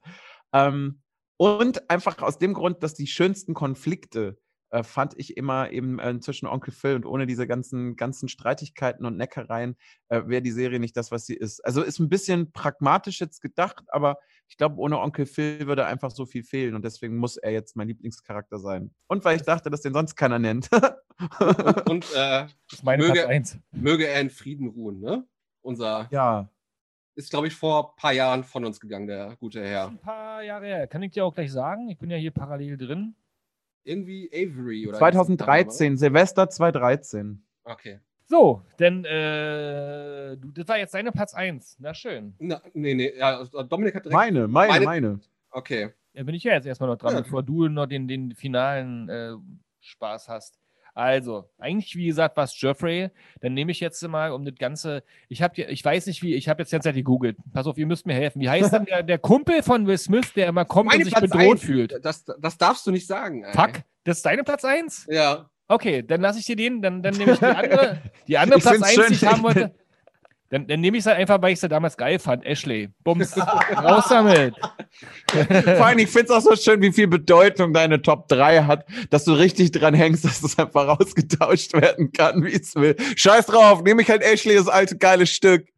[0.53, 1.01] Ähm,
[1.37, 4.37] und einfach aus dem Grund, dass die schönsten Konflikte
[4.71, 9.05] äh, fand ich immer eben äh, zwischen Onkel Phil und ohne diese ganzen, ganzen Streitigkeiten
[9.05, 9.75] und Neckereien
[10.09, 11.63] äh, wäre die Serie nicht das, was sie ist.
[11.65, 16.11] Also ist ein bisschen pragmatisch jetzt gedacht, aber ich glaube, ohne Onkel Phil würde einfach
[16.11, 18.93] so viel fehlen und deswegen muss er jetzt mein Lieblingscharakter sein.
[19.07, 20.69] Und weil ich dachte, dass den sonst keiner nennt.
[21.39, 22.47] Und, und äh,
[22.83, 23.59] Möge- Platz 1.
[23.71, 25.25] möge er in Frieden ruhen, ne?
[25.61, 26.49] Unser ja.
[27.15, 29.87] ist, glaube ich, vor ein paar Jahren von uns gegangen, der gute Herr.
[29.87, 30.87] Ein paar Jahre her.
[30.87, 31.89] Kann ich dir auch gleich sagen?
[31.89, 33.15] Ich bin ja hier parallel drin.
[33.83, 37.43] Irgendwie Avery oder 2013, Silvester 2013.
[37.63, 37.99] Okay.
[38.25, 41.77] So, denn äh, du, das war jetzt deine Platz 1.
[41.79, 42.33] Na schön.
[42.39, 44.13] Na, nee, nee, ja, Dominik hat direkt.
[44.13, 45.19] Meine, meine, Meine- meine.
[45.49, 45.89] Okay.
[46.13, 47.21] Da bin ich ja jetzt erstmal noch dran, Ja.
[47.21, 49.33] bevor du noch den, den finalen äh,
[49.81, 50.59] Spaß hast.
[50.93, 53.09] Also, eigentlich, wie gesagt, war es Jeffrey.
[53.39, 55.03] Dann nehme ich jetzt mal um das Ganze.
[55.29, 57.37] Ich habe ich weiß nicht wie, ich habe jetzt die ganze Zeit gegoogelt.
[57.53, 58.41] Pass auf, ihr müsst mir helfen.
[58.41, 61.13] Wie heißt denn der, der Kumpel von Will Smith, der immer kommt Meine und sich
[61.13, 61.61] Platz bedroht eins.
[61.63, 61.99] fühlt?
[62.03, 63.43] Das, das darfst du nicht sagen.
[63.43, 63.53] Ey.
[63.53, 65.07] Fuck, das ist deine Platz 1?
[65.09, 65.49] Ja.
[65.67, 68.63] Okay, dann lasse ich dir den, dann, dann nehme ich die andere, die andere Ich
[68.63, 69.07] Platz find's 1, schön.
[69.07, 69.73] die ich haben wollte.
[70.51, 72.45] Dann, dann nehme ich es halt einfach, weil ich es damals geil fand.
[72.45, 72.89] Ashley.
[73.05, 73.37] Bums.
[73.37, 74.53] Raus damit.
[75.77, 78.85] Vor allem, ich finde es auch so schön, wie viel Bedeutung deine Top 3 hat,
[79.09, 82.97] dass du richtig dran hängst, dass es einfach ausgetauscht werden kann, wie es will.
[83.15, 85.69] Scheiß drauf, nehme ich halt Ashley das alte geile Stück.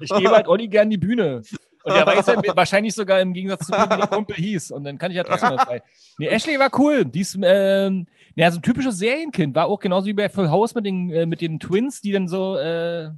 [0.00, 1.42] Ich gebe halt Olli gern die Bühne.
[1.84, 4.72] Und er weiß halt wahrscheinlich sogar im Gegensatz zu mir, wie der Kumpel hieß.
[4.72, 5.82] Und dann kann ich ja trotzdem noch frei.
[6.18, 7.04] Nee, Ashley war cool.
[7.04, 9.54] Die ist, ähm, ja, so ein typisches Serienkind.
[9.54, 12.26] War auch genauso wie bei Full House mit den, äh, mit den Twins, die dann
[12.26, 12.56] so.
[12.56, 13.10] Äh,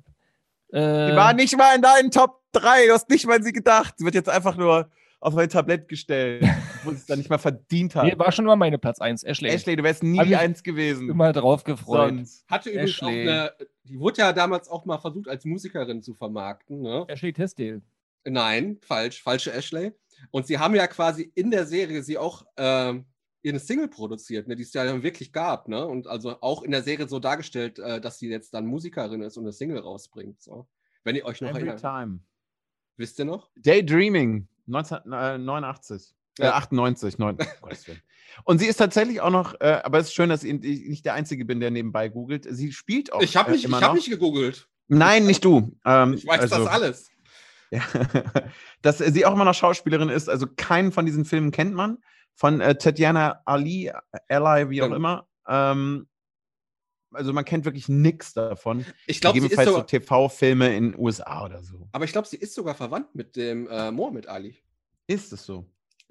[0.81, 3.95] Die war nicht mal in deinen Top 3, du hast nicht mal an sie gedacht.
[3.97, 6.45] Sie wird jetzt einfach nur auf ein Tablett gestellt,
[6.85, 8.05] wo sie es dann nicht mal verdient hat.
[8.05, 9.25] nee, war schon mal meine Platz 1.
[9.25, 9.49] Ashley.
[9.49, 11.09] Ashley, du wärst nie Hab die ich Eins gewesen.
[11.09, 12.11] Immer drauf gefreut.
[12.11, 12.45] Sonst.
[12.49, 13.29] Hatte übrigens auch Ashley.
[13.29, 13.53] eine.
[13.85, 16.83] Die wurde ja damals auch mal versucht, als Musikerin zu vermarkten.
[16.83, 17.05] Ne?
[17.09, 17.81] Ashley Tisdale.
[18.25, 19.93] Nein, falsch, falsche Ashley.
[20.31, 23.07] Und sie haben ja quasi in der Serie sie auch ähm,
[23.45, 25.87] ihre Single produziert, ne, die es ja dann wirklich gab, ne?
[25.87, 29.37] Und also auch in der Serie so dargestellt, äh, dass sie jetzt dann Musikerin ist
[29.37, 30.43] und eine Single rausbringt.
[30.43, 30.67] So.
[31.05, 31.81] Wenn ihr euch noch Every erinnert.
[31.81, 32.21] time.
[32.97, 33.51] Wisst ihr noch?
[33.57, 36.15] Daydreaming, 1989.
[36.39, 36.55] Äh, Ja.
[36.55, 38.01] 98, 9, Gottes Willen.
[38.43, 41.05] Und sie ist tatsächlich auch noch, äh, aber es ist schön, dass ich ich nicht
[41.05, 42.47] der Einzige bin, der nebenbei googelt.
[42.51, 44.67] Sie spielt auch Ich habe äh, nicht, ich hab nicht gegoogelt.
[44.89, 45.77] Nein, nicht du.
[45.85, 47.11] Ähm, Ich weiß also, das alles.
[47.71, 47.83] Ja.
[48.83, 50.29] Dass sie auch immer noch Schauspielerin ist.
[50.29, 51.99] Also keinen von diesen Filmen kennt man.
[52.35, 53.93] Von äh, Tatjana Ali,
[54.29, 54.97] Ally, wie auch Ja.
[54.97, 55.29] immer.
[55.47, 56.09] Ähm,
[57.13, 58.85] also man kennt wirklich nichts davon.
[59.07, 61.89] Ich glaube, sie ist Gegebenenfalls so sogar, TV-Filme in USA oder so.
[61.93, 64.57] aber ich glaube, sie ist sogar verwandt mit dem äh, Mohammed Ali.
[65.07, 65.65] Ist es so?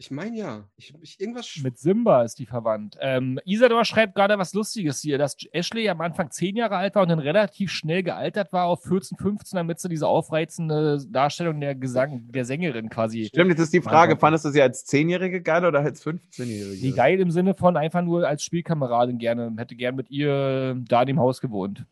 [0.03, 0.67] Ich meine ja.
[0.75, 2.97] Ich, ich, irgendwas Mit Simba ist die verwandt.
[2.99, 7.03] Ähm, Isador schreibt gerade was Lustiges hier, dass Ashley am Anfang zehn Jahre alt war
[7.03, 11.75] und dann relativ schnell gealtert war auf 14, 15, damit sie diese aufreizende Darstellung der
[11.75, 13.23] Gesang, der Sängerin quasi.
[13.27, 16.81] Stimmt, jetzt ist die Frage, fandest du sie als 10-Jährige geil oder als 15-Jährige?
[16.81, 21.03] Die geil im Sinne von einfach nur als Spielkameradin gerne, hätte gern mit ihr da
[21.03, 21.85] in dem Haus gewohnt.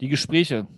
[0.00, 0.68] Die Gespräche.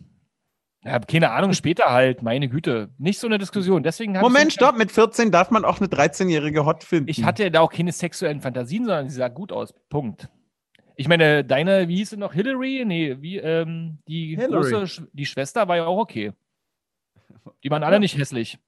[0.82, 2.88] Ja, keine Ahnung, später halt, meine Güte.
[2.96, 3.82] Nicht so eine Diskussion.
[3.82, 7.10] Deswegen Moment, stopp, mit 14 darf man auch eine 13-Jährige hot finden.
[7.10, 9.74] Ich hatte da auch keine sexuellen Fantasien, sondern sie sah gut aus.
[9.90, 10.30] Punkt.
[10.96, 12.32] Ich meine, deine, wie hieß sie noch?
[12.32, 12.84] Hillary?
[12.86, 14.70] Nee, wie, ähm, die Hillary.
[14.72, 16.32] große, Sch- die Schwester war ja auch okay.
[17.62, 18.58] Die waren alle nicht hässlich.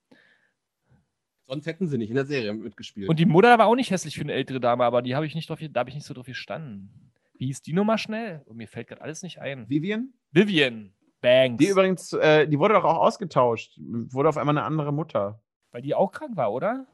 [1.46, 3.08] Sonst hätten sie nicht in der Serie mitgespielt.
[3.08, 5.34] Und die Mutter war auch nicht hässlich für eine ältere Dame, aber die habe ich
[5.34, 7.10] nicht drauf, da habe ich nicht so drauf gestanden.
[7.38, 8.42] Wie hieß die Nummer schnell?
[8.46, 9.68] Oh, mir fällt gerade alles nicht ein.
[9.68, 10.12] Vivian?
[10.30, 11.58] Vivian Banks.
[11.64, 13.78] Die übrigens, äh, die wurde doch auch ausgetauscht.
[13.78, 15.40] Wurde auf einmal eine andere Mutter.
[15.70, 16.86] weil die auch krank war, oder?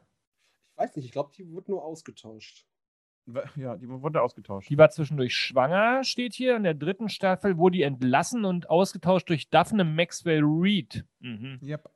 [0.71, 2.65] ich weiß nicht, ich glaube, die wurde nur ausgetauscht.
[3.57, 4.69] Ja, die wurde ausgetauscht.
[4.69, 6.55] Die war zwischendurch schwanger, steht hier.
[6.55, 11.05] In der dritten Staffel wurde die entlassen und ausgetauscht durch Daphne Maxwell Reed.
[11.19, 11.59] Mhm.
[11.61, 11.91] Yep.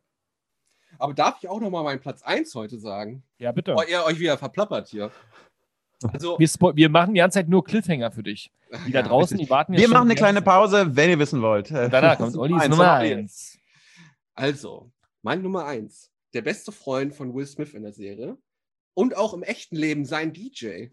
[1.00, 3.24] Aber darf ich auch noch mal meinen Platz 1 heute sagen?
[3.40, 3.74] Ja, bitte.
[3.76, 5.12] Oh, ihr euch wieder verplappert hier.
[6.12, 8.52] Also, Wir, wir machen die ganze Zeit nur Cliffhanger für dich.
[8.88, 9.48] Die da Ja, draußen, richtig.
[9.48, 11.68] die warten Wir schon machen eine kleine Pause, wenn ihr wissen wollt.
[11.68, 11.94] Zeit.
[11.94, 13.14] Danach kommt Ollis Eins Nummer von Olli.
[13.16, 13.58] 1.
[14.36, 16.12] Also, mein Nummer 1.
[16.34, 18.38] Der beste Freund von Will Smith in der Serie.
[18.96, 20.88] Und auch im echten Leben sein DJ.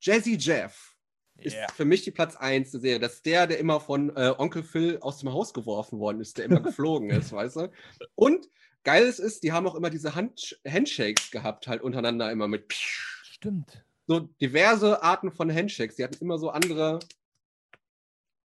[0.00, 0.96] Jazzy Jeff
[1.38, 1.66] ist Yeah.
[1.74, 2.98] für mich die Platz 1 der Serie.
[3.00, 6.38] Das ist der, der immer von äh, Onkel Phil aus dem Haus geworfen worden ist,
[6.38, 7.70] der immer geflogen ist, weißt du?
[8.14, 8.48] Und
[8.84, 12.72] geil ist, ist, die haben auch immer diese Hand Handshakes gehabt, halt untereinander immer mit
[12.72, 13.84] Stimmt.
[14.06, 15.96] So diverse Arten von Handshakes.
[15.96, 16.98] Die hatten immer so andere.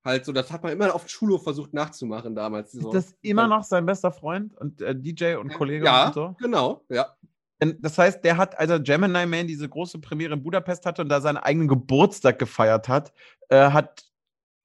[0.05, 2.73] Halt so, das hat man immer auf dem Schulhof versucht nachzumachen damals.
[2.75, 2.92] Ist So.
[2.92, 6.37] das immer noch sein bester Freund und äh, DJ und Kollege ja, und so?
[6.38, 7.16] genau, ja.
[7.59, 11.09] Das heißt, der hat, als er Gemini Man diese große Premiere in Budapest hatte und
[11.09, 13.12] da seinen eigenen Geburtstag gefeiert hat,
[13.49, 14.05] äh, hat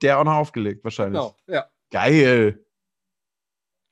[0.01, 1.21] der auch noch aufgelegt, wahrscheinlich.
[1.21, 1.65] Genau, ja.
[1.89, 2.63] Geil.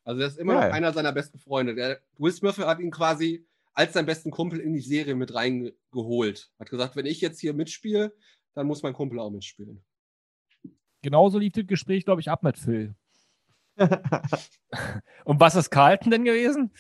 [0.04, 0.70] Also, das ist immer Geil.
[0.70, 1.76] noch einer seiner besten Freunde.
[1.76, 6.52] Der Will Smith hat ihn quasi als seinen besten Kumpel in die Serie mit reingeholt.
[6.60, 8.14] Hat gesagt, wenn ich jetzt hier mitspiele,
[8.54, 9.84] dann muss mein Kumpel auch mitspielen.
[11.02, 12.96] Genauso lief das Gespräch, glaube ich, ab mit Phil.
[15.24, 16.72] Und was ist Carlton denn gewesen?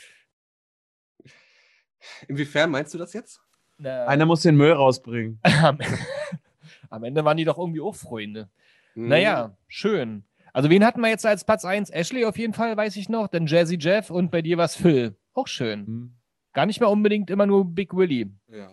[2.27, 3.41] Inwiefern meinst du das jetzt?
[3.77, 5.39] Na, Einer muss den Müll rausbringen.
[6.89, 8.49] am, Ende waren die doch irgendwie auch Freunde.
[8.93, 9.07] Hm.
[9.07, 10.25] Naja, schön.
[10.51, 11.89] Also wen hatten wir jetzt als Platz 1?
[11.91, 13.27] Ashley auf jeden Fall, weiß ich noch.
[13.27, 15.15] Dann Jazzy Jeff und bei dir war es Phil.
[15.33, 15.85] Auch schön.
[15.85, 16.18] Hm.
[16.53, 18.31] Gar nicht mehr unbedingt immer nur Big Willy.
[18.47, 18.71] Ja.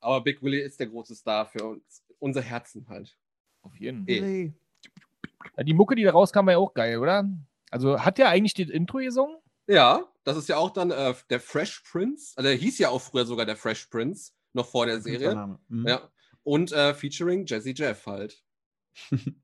[0.00, 3.16] Aber Big Willie ist der große Star für uns, unser Herzen halt.
[3.62, 4.20] Auf jeden Eh.
[4.20, 4.52] Hey.
[5.56, 7.28] Ja, Die Mucke, die da rauskam, war ja auch geil, oder?
[7.70, 9.36] Also hat der eigentlich das Intro gesungen?
[9.66, 12.34] Ja, das ist ja auch dann äh, der Fresh Prince.
[12.36, 15.18] Also der hieß ja auch früher sogar der Fresh Prince, noch vor der Serie.
[15.20, 15.58] Künstlername.
[15.70, 15.86] Hm.
[15.88, 16.10] Ja.
[16.42, 18.42] Und äh, featuring Jazzy Jeff halt.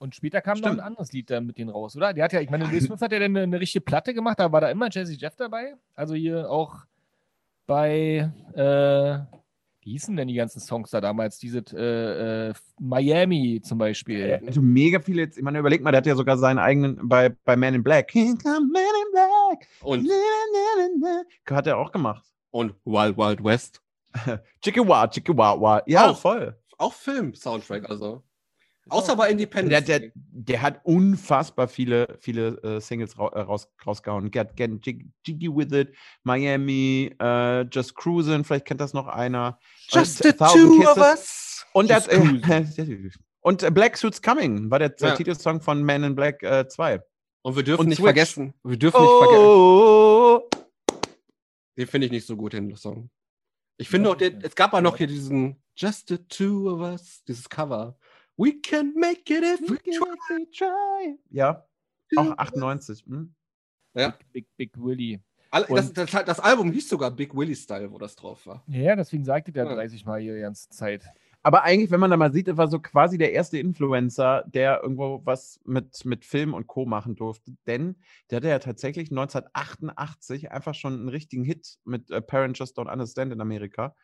[0.00, 0.80] Und später kam noch Stimmt.
[0.80, 2.14] ein anderes Lied da mit denen raus, oder?
[2.14, 4.40] Der hat ja, ich meine, Will Smith hat ja dann eine, eine richtige Platte gemacht,
[4.40, 5.74] da war da immer Jazzy Jeff dabei.
[5.94, 6.74] Also hier auch
[7.66, 9.18] bei, äh,
[9.82, 11.38] wie hießen denn die ganzen Songs da damals?
[11.38, 14.40] Diese äh, äh, Miami zum Beispiel.
[14.46, 17.28] Also mega viele jetzt, ich meine, überleg mal, der hat ja sogar seinen eigenen bei,
[17.44, 18.14] bei Man in Black.
[18.14, 19.66] Man in Black.
[19.82, 20.14] Und, Na,
[20.54, 21.56] na, na, na.
[21.56, 22.24] Hat er auch gemacht.
[22.50, 23.82] und Wild Wild West.
[24.62, 25.82] Chickawa, Chickawa.
[25.86, 26.18] Ja, Auch.
[26.18, 26.58] voll.
[26.78, 28.22] Auch Film-Soundtrack, also.
[28.88, 29.84] Außer bei Independence.
[29.86, 34.30] Der, der, der hat unfassbar viele, viele äh, Singles ra äh, raus, rausgehauen.
[34.30, 39.58] Get, get Jig- Jiggy with it, Miami, äh, Just Cruisin', vielleicht kennt das noch einer.
[39.90, 40.88] Just Und the two Kisses.
[40.88, 41.66] of us.
[41.72, 43.10] Und, äh,
[43.42, 45.14] und äh, Black Suits Coming war der Ja.
[45.14, 47.00] Titelsong von Man in Black äh, 2.
[47.42, 48.06] Und wir dürfen Und nicht Switch.
[48.06, 48.54] vergessen.
[48.64, 49.44] Wir dürfen nicht vergessen.
[49.44, 50.48] Oh,
[51.76, 53.10] Den finde ich nicht so gut, den Song.
[53.78, 57.22] Ich finde auch, den, es gab ja noch hier diesen Just the two of us,
[57.26, 57.96] dieses Cover.
[58.40, 59.76] We can make it if we
[60.50, 61.18] try.
[61.28, 61.62] Ja,
[62.16, 63.04] auch 98.
[63.06, 63.34] Hm?
[63.94, 64.16] Ja.
[64.32, 65.20] Big, Big Willy.
[65.50, 68.64] All, das, das, das Album hieß sogar Big Willy Style, wo das drauf war.
[68.66, 69.74] Ja, deswegen sagte der Ja.
[69.74, 71.04] 30 Mal hier die ganze Zeit.
[71.42, 74.82] Aber eigentlich, wenn man da mal sieht, das war so quasi der erste Influencer, der
[74.82, 76.84] irgendwo was mit, mit Film und Co.
[76.84, 77.52] machen durfte.
[77.66, 77.96] Denn
[78.28, 82.92] der hatte ja tatsächlich 1988 einfach schon einen richtigen Hit mit äh, Parent Just Don't
[82.92, 83.94] Understand in Amerika.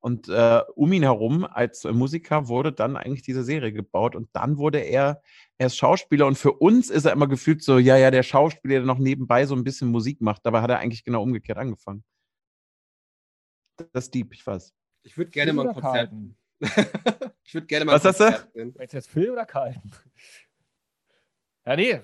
[0.00, 4.30] Und äh, um ihn herum als äh, Musiker wurde dann eigentlich diese Serie gebaut und
[4.32, 5.20] dann wurde er
[5.58, 8.86] erst Schauspieler und für uns ist er immer gefühlt so, ja, ja, der Schauspieler, der
[8.86, 10.46] noch nebenbei so ein bisschen Musik macht.
[10.46, 12.02] Dabei hat er eigentlich genau umgekehrt angefangen.
[13.92, 14.72] Das ist deep, ich weiß.
[15.02, 16.10] Ich würde gerne mal ein Konzert.
[17.44, 18.48] Ich würde gerne mal Was hast du?
[18.54, 19.90] Du jetzt Phil oder Carlton?
[21.66, 22.00] Ja, nee.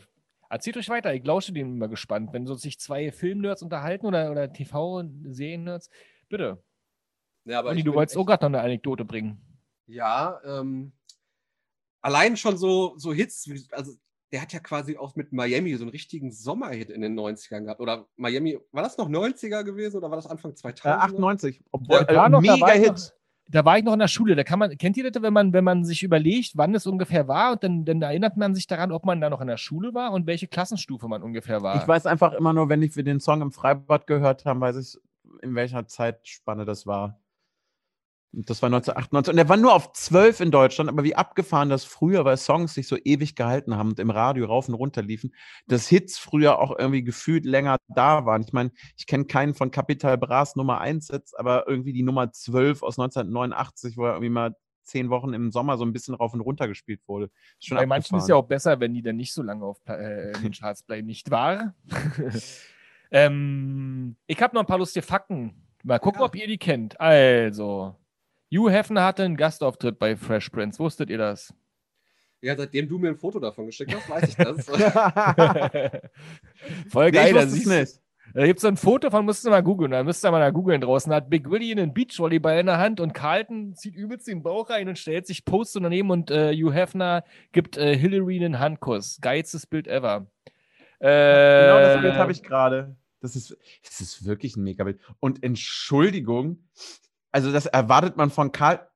[0.51, 1.15] Erzählt euch weiter.
[1.15, 2.33] Ich lausche dem immer gespannt.
[2.33, 5.89] Wenn so sich zwei Filmnerds unterhalten oder, oder TV-Serien-Nerds,
[6.29, 6.63] bitte.
[7.45, 9.41] Ja, aber Olli, ich du wolltest echt- auch gerade noch eine Anekdote bringen.
[9.87, 10.93] Ja, ähm,
[12.01, 13.93] allein schon so, so Hits, also
[14.31, 17.81] der hat ja quasi auch mit Miami so einen richtigen Sommerhit in den 90ern gehabt.
[17.81, 20.85] Oder Miami, war das noch 90er gewesen oder war das Anfang 2000?
[20.85, 21.65] Äh, 98.
[21.73, 23.16] Obwohl, war äh, mega war ich noch- Hit.
[23.49, 24.35] Da war ich noch in der Schule.
[24.35, 27.29] Da kann man, kennt ihr das, wenn man, wenn man sich überlegt, wann es ungefähr
[27.29, 29.95] war und dann, dann erinnert man sich daran, ob man da noch in der Schule
[29.95, 31.81] war und welche Klassenstufe man ungefähr war.
[31.81, 34.77] Ich weiß einfach immer nur, wenn ich für den Song im Freibad gehört habe, weiß
[34.77, 35.01] ich,
[35.43, 37.21] in welcher Zeitspanne das war.
[38.33, 39.31] Das war 1998.
[39.33, 42.75] Und der war nur auf 12 in Deutschland, aber wie abgefahren das früher, weil Songs
[42.75, 45.35] sich so ewig gehalten haben und im Radio rauf und runter liefen,
[45.69, 48.43] dass Hits früher auch irgendwie gefühlt länger da waren.
[48.43, 52.31] Ich meine, ich kenne keinen von Capital Bras Nummer 1 jetzt, aber irgendwie die Nummer
[52.31, 56.33] 12 aus 1989, wo er irgendwie mal zehn Wochen im Sommer so ein bisschen rauf
[56.35, 57.31] und runter gespielt wurde.
[57.59, 58.29] Ist schon Bei manchen ist abgefahren.
[58.29, 61.31] ja auch besser, wenn die dann nicht so lange auf äh, den Charts bleiben, nicht
[61.31, 61.75] wahr?
[63.11, 65.55] ähm, ich habe noch ein paar lustige Fakten.
[65.83, 66.27] Mal gucken, Ja.
[66.27, 67.01] ob ihr die kennt.
[67.01, 67.97] Also,
[68.57, 70.79] Hugh Hefner hatte einen Gastauftritt bei Fresh Prince.
[70.79, 71.53] Wusstet ihr das?
[72.43, 74.67] Ja, seitdem du mir ein Foto davon geschickt hast, weiß ich das.
[76.89, 77.27] Voll Nee, geil.
[77.29, 78.01] ich da wusste es siehst du- nicht.
[78.35, 80.41] Da gibt es so ein Foto von, müsst ihr mal googeln, da müsst ihr mal
[80.41, 81.09] da googeln draußen.
[81.11, 84.69] Da hat Big Willy einen Beachvolleyball in der Hand und Carlton zieht übelst den Bauch
[84.69, 89.19] rein und stellt sich Post daneben und äh, Hugh Hefner gibt äh, Hillary einen Handkuss.
[89.23, 90.27] Geilstes Bild ever.
[90.99, 92.97] Äh, Genau das Bild habe ich gerade.
[93.21, 94.99] Das ist, das ist wirklich ein Megabild.
[95.21, 96.59] Und Entschuldigung,
[97.37, 98.89] also das erwartet man von Karl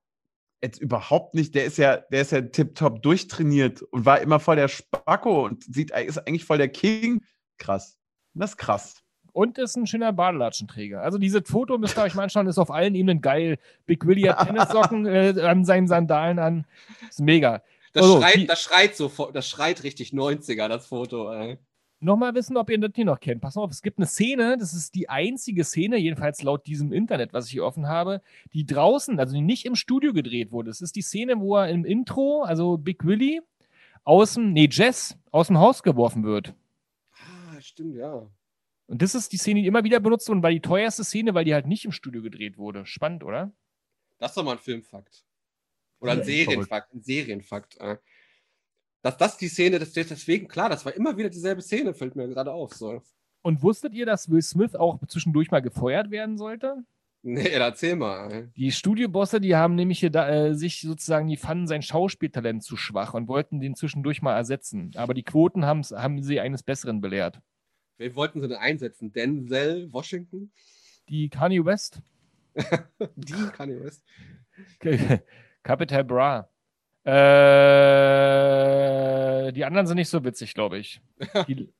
[0.62, 1.54] jetzt überhaupt nicht.
[1.54, 5.62] Der ist ja, der ist ja tipptopp durchtrainiert und war immer voll der Spacko und
[5.64, 7.22] sieht, ist eigentlich voll der King.
[7.58, 7.98] Krass.
[8.32, 8.94] Das ist krass.
[9.32, 11.02] Und ist ein schöner Badelatschenträger.
[11.02, 13.58] Also dieses Foto müsst ihr euch mal anschauen, ist auf allen Ebenen geil.
[13.84, 15.04] Big Willy hat Tennissocken
[15.36, 16.66] äh, an seinen Sandalen an.
[17.10, 17.62] Ist mega.
[17.92, 21.30] Das, Also, schreit, die- das schreit so, das schreit richtig 90er, das Foto.
[21.32, 21.58] Ey.
[22.02, 23.42] Nochmal wissen, ob ihr das hier noch kennt.
[23.42, 27.34] Pass auf, es gibt eine Szene, das ist die einzige Szene, jedenfalls laut diesem Internet,
[27.34, 28.22] was ich hier offen habe,
[28.54, 30.70] die draußen, also die nicht im Studio gedreht wurde.
[30.70, 33.42] Es ist die Szene, wo er im Intro, also Big Willy,
[34.04, 36.54] aus dem, nee, Jess, aus dem Haus geworfen wird.
[37.12, 38.26] Ah, stimmt, ja.
[38.86, 41.34] Und das ist die Szene, die immer wieder benutzt wurde und war die teuerste Szene,
[41.34, 42.86] weil die halt nicht im Studio gedreht wurde.
[42.86, 43.52] Spannend, oder?
[44.18, 45.22] Das ist doch mal ein Filmfakt.
[46.00, 46.94] Oder ein Serienfakt.
[46.94, 47.78] Ein Serienfakt.
[49.02, 52.16] Dass das die Szene, das ist deswegen klar, das war immer wieder dieselbe Szene, fällt
[52.16, 52.74] mir gerade auf.
[52.74, 53.02] So.
[53.42, 56.84] Und wusstet ihr, dass Will Smith auch zwischendurch mal gefeuert werden sollte?
[57.22, 58.32] Nee, erzähl mal.
[58.32, 58.48] ey.
[58.56, 62.76] Die Studiobosse, die haben nämlich hier da, äh, sich sozusagen, die fanden sein Schauspieltalent zu
[62.76, 64.92] schwach und wollten den zwischendurch mal ersetzen.
[64.96, 67.40] Aber die Quoten haben sie eines Besseren belehrt.
[67.96, 69.12] Wen wollten sie denn einsetzen?
[69.12, 70.50] Denzel Washington?
[71.08, 72.00] Die Kanye West,
[73.16, 74.04] Die Kanye West.
[75.62, 76.48] Capital Bra.
[78.20, 81.00] Äh, die anderen sind nicht so witzig, glaube ich.
[81.48, 81.72] Die,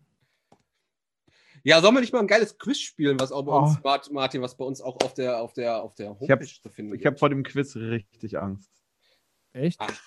[1.62, 3.80] Ja, sollen wir nicht mal ein geiles Quiz spielen, was auch bei uns, Oh.
[3.85, 6.61] Mart- Martin, was bei uns auch auf der, auf der, auf der Ich hab- Homepage
[6.62, 8.70] zu finden Ich habe vor dem Quiz richtig Angst.
[9.52, 9.78] echt?
[9.80, 10.00] Ach,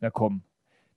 [0.00, 0.42] Na komm.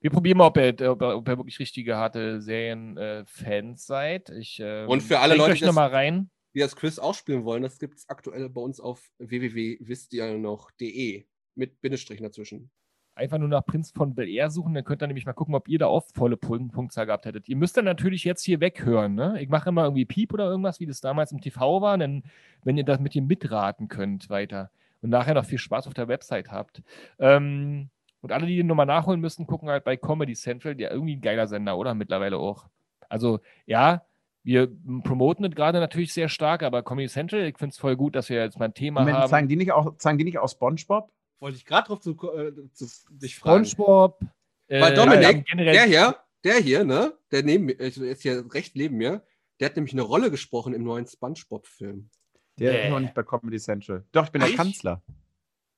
[0.00, 4.30] Wir probieren mal, ob ihr, ob ihr, ob ihr wirklich richtige harte Serien-Fans seid.
[4.30, 6.30] Ich, ähm, Und für alle Leute, das- noch mal rein.
[6.54, 11.26] die das Quiz ausspielen wollen, das gibt es aktuell bei uns auf www.wisst-ihr-noch.de
[11.56, 12.70] mit Bindestrich dazwischen.
[13.16, 15.68] Einfach nur nach Prinz von Bel Air suchen, dann könnt ihr nämlich mal gucken, ob
[15.68, 17.48] ihr da auch volle Pun- Punktzahl gehabt hättet.
[17.48, 19.14] Ihr müsst dann natürlich jetzt hier weghören.
[19.14, 19.40] Ne?
[19.40, 22.24] Ich mache immer irgendwie Piep oder irgendwas, wie das damals im TV war, denn
[22.62, 26.08] wenn ihr das mit dem mitraten könnt weiter und nachher noch viel Spaß auf der
[26.08, 26.82] Website habt.
[27.18, 27.88] Ähm,
[28.20, 31.22] und alle, die den nochmal nachholen müssen, gucken halt bei Comedy Central, der irgendwie ein
[31.22, 31.94] geiler Sender, oder?
[31.94, 32.66] Mittlerweile auch.
[33.08, 34.02] Also, ja,
[34.42, 34.68] wir
[35.04, 38.28] promoten das gerade natürlich sehr stark, aber Comedy Central, ich finde es voll gut, dass
[38.28, 39.28] wir jetzt mal ein Thema Moment, haben.
[39.30, 41.10] zeigen, die nicht auch, zeigen die nicht auch SpongeBob?
[41.40, 43.64] Wollte ich gerade drauf zu, äh, zu dich fragen.
[43.64, 44.20] SpongeBob.
[44.68, 48.44] äh, Weil Dominik, generell- der hier, der hier, ne, der neben mir, also ist hier
[48.52, 49.24] recht neben mir,
[49.60, 52.10] der hat nämlich eine Rolle gesprochen im neuen SpongeBob-Film.
[52.58, 52.84] Der Nee.
[52.84, 54.04] ist noch nicht bei Comedy Central.
[54.12, 54.56] Doch, ich bin der Ich?
[54.56, 55.02] Kanzler.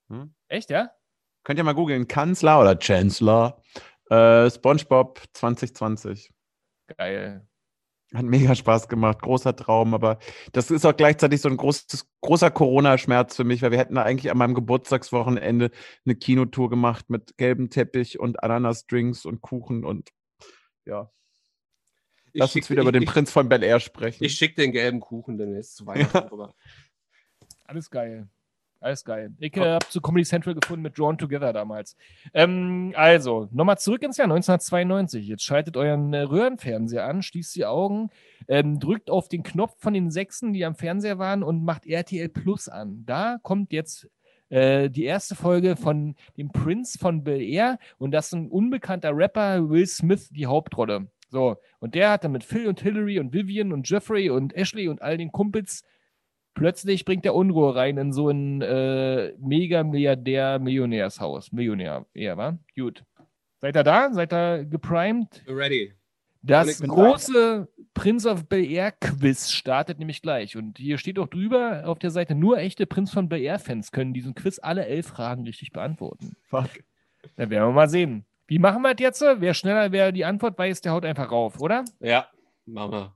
[0.08, 0.32] Hm?
[0.48, 0.90] Echt, ja?
[1.44, 3.60] Könnt ihr mal googeln, Kanzler oder Chancellor.
[4.10, 6.32] Äh, SpongeBob 2020.
[6.96, 7.46] Geil.
[8.14, 10.18] Hat mega Spaß gemacht, großer Traum, aber
[10.52, 14.02] das ist auch gleichzeitig so ein großes, großer Corona-Schmerz für mich, weil wir hätten da
[14.02, 15.70] eigentlich an meinem Geburtstagswochenende
[16.06, 20.08] eine Kinotour gemacht mit gelbem Teppich und Ananas-Drinks und Kuchen und
[20.86, 21.10] ja.
[22.32, 24.24] Ich Lass schick- uns wieder über den ich, Prinz von Bel Air sprechen.
[24.24, 26.54] Ich schicke den gelben Kuchen demnächst zu Weihnachten rüber.
[27.64, 28.28] Alles geil.
[28.80, 29.32] Alles geil.
[29.38, 31.96] Ich äh, habe zu Comedy Central gefunden mit Drawn Together damals.
[32.32, 35.26] Ähm, also, nochmal zurück ins Jahr 1992.
[35.26, 38.10] Jetzt schaltet euren äh, Röhrenfernseher an, schließt die Augen,
[38.46, 42.28] ähm, drückt auf den Knopf von den Sechsen, die am Fernseher waren und macht RTL
[42.28, 43.02] Plus an.
[43.04, 44.08] Da kommt jetzt
[44.48, 49.10] äh, die erste Folge von dem Prince von Bel Air und das ist ein unbekannter
[49.16, 51.08] Rapper, Will Smith, die Hauptrolle.
[51.30, 54.88] So, und der hat dann mit Phil und Hillary und Vivian und Jeffrey und Ashley
[54.88, 55.84] und all den Kumpels
[56.54, 61.52] plötzlich bringt der Unruhe rein in so ein äh, Mega-Milliardär-Millionärshaus.
[61.52, 62.58] Millionär, eher, wa?
[62.74, 63.04] Gut.
[63.60, 64.12] Seid ihr da?
[64.12, 65.44] Seid ihr geprimed?
[65.48, 65.94] Ready.
[66.42, 70.56] Das große Prince of Bel Air Quiz startet nämlich gleich.
[70.56, 73.90] Und hier steht auch drüber auf der Seite, nur echte Prinz von Bel Air Fans
[73.90, 76.36] können diesen Quiz alle elf Fragen richtig beantworten.
[76.44, 76.70] Fuck.
[77.36, 78.24] Dann werden wir mal sehen.
[78.46, 79.40] Wie machen wir das jetzt?
[79.40, 81.84] Wer schneller, wer die Antwort weiß, der haut einfach rauf, oder?
[82.00, 82.28] Ja,
[82.64, 83.14] Mama.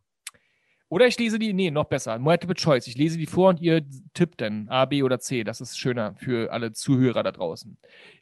[0.93, 2.87] Oder ich lese die, nee, noch besser, Multiple Choice.
[2.87, 3.81] Ich lese die vor und ihr
[4.13, 5.43] tippt dann A, B oder C.
[5.43, 7.79] Das ist schöner für alle Zuhörer da draußen.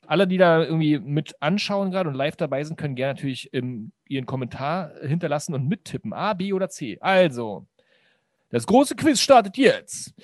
[0.06, 3.90] Alle, die da irgendwie mit anschauen gerade und live dabei sind, können gerne natürlich ähm,
[4.06, 6.12] ihren Kommentar hinterlassen und mittippen.
[6.12, 6.96] A, B oder C.
[7.00, 7.66] Also,
[8.50, 10.14] das große Quiz startet jetzt.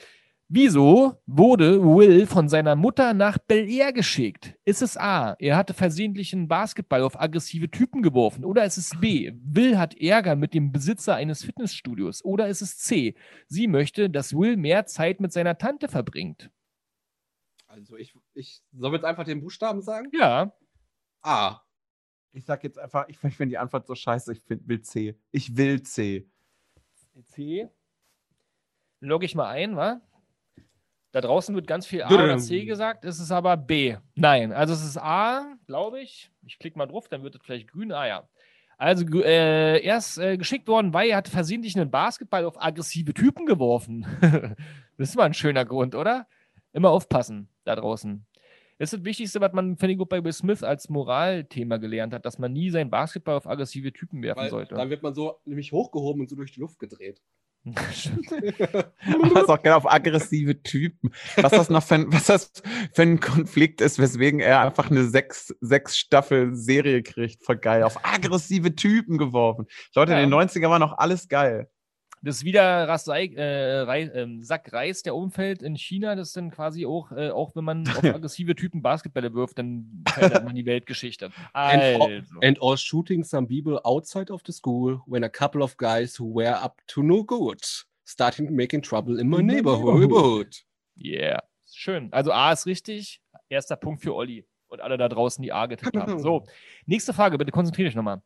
[0.49, 4.55] Wieso wurde Will von seiner Mutter nach Bel Air geschickt?
[4.65, 8.45] Ist es A, er hatte versehentlich einen Basketball auf aggressive Typen geworfen?
[8.45, 12.25] Oder ist es B, Will hat Ärger mit dem Besitzer eines Fitnessstudios?
[12.25, 13.17] Oder ist es C,
[13.49, 16.49] sie möchte, dass Will mehr Zeit mit seiner Tante verbringt?
[17.67, 20.11] Also ich, ich soll jetzt einfach den Buchstaben sagen?
[20.13, 20.53] Ja,
[21.23, 21.61] A.
[22.31, 25.19] Ich sag jetzt einfach, ich finde die Antwort so scheiße, ich find, will C.
[25.33, 26.31] Ich will C.
[27.25, 27.69] C.
[29.01, 30.01] Logge ich mal ein, wa?
[31.17, 33.97] Da draußen wird ganz viel A oder C gesagt, es ist aber B.
[34.17, 36.31] Nein, also es ist A, glaube ich.
[36.47, 37.91] Ich klicke mal drauf, dann wird es vielleicht grün.
[37.91, 38.29] Ah ja.
[38.77, 43.15] Also äh, er ist äh, geschickt worden, weil er hat versehentlich einen Basketball auf aggressive
[43.15, 44.05] Typen geworfen.
[44.99, 46.27] das ist mal ein schöner Grund, oder?
[46.75, 48.27] Immer aufpassen da draußen.
[48.77, 52.13] Das ist das Wichtigste, was man, finde ich, gut bei Will Smith als Moralthema gelernt
[52.13, 54.75] hat, dass man nie seinen Basketball auf aggressive Typen werfen Weil sollte.
[54.75, 57.23] dann wird man so nämlich hochgehoben und so durch die Luft gedreht.
[59.35, 61.13] Ist auch gerne auf aggressive Typen.
[61.37, 62.53] Was das noch für ein, was das
[62.95, 67.45] für ein Konflikt ist, weswegen er einfach eine sechs, sechs Staffel Serie kriegt.
[67.45, 67.83] Voll geil.
[67.83, 69.67] Auf aggressive Typen geworfen.
[69.95, 70.19] Leute, Ja.
[70.21, 71.69] in den 90er war noch alles geil.
[72.27, 76.17] Das ist wieder Rasei, äh, Rei, ähm, Sack Reis, der umfällt in China.
[76.17, 80.03] Das ist dann quasi auch, äh, auch wenn man auf aggressive Typen Basketbälle wirft, dann
[80.09, 81.31] verändert man die Weltgeschichte.
[81.53, 82.03] And, Also.
[82.03, 86.19] all, and all shooting some people outside of the school when a couple of guys
[86.19, 87.61] who were up to no good
[88.05, 90.65] starting making trouble in my neighborhood.
[90.97, 91.45] Yeah.
[91.73, 92.13] Schön.
[92.13, 93.21] Also A ist richtig.
[93.49, 94.45] Erster Punkt für Olli.
[94.77, 96.19] Und alle da draußen, die A getippt haben.
[96.19, 96.45] So,
[96.87, 98.21] nächste Frage, bitte konzentriere dich nochmal.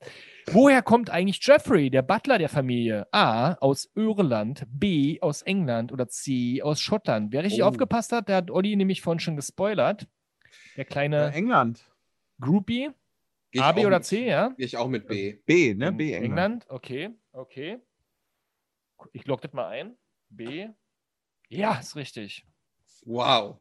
[0.51, 3.07] Woher kommt eigentlich Jeffrey, der Butler der Familie?
[3.13, 3.53] A.
[3.61, 5.21] Aus Irland, B.
[5.21, 6.61] Aus England oder C.
[6.63, 7.33] Aus Schottland?
[7.33, 7.67] Wer richtig Oh.
[7.67, 10.09] aufgepasst hat, der hat Olli nämlich vorhin schon gespoilert.
[10.77, 11.85] Der kleine Äh, England.
[12.41, 12.91] Groupie.
[13.53, 14.49] Geh A, B oder mit- C, ja?
[14.57, 15.35] Gehe ich auch mit B.
[15.47, 15.89] B, ne?
[15.89, 16.25] In B, England.
[16.25, 16.67] England.
[16.69, 17.79] Okay, okay.
[19.13, 19.97] Ich logge das mal ein.
[20.31, 20.67] B.
[21.49, 22.45] Ja, ist richtig.
[23.05, 23.59] Wow.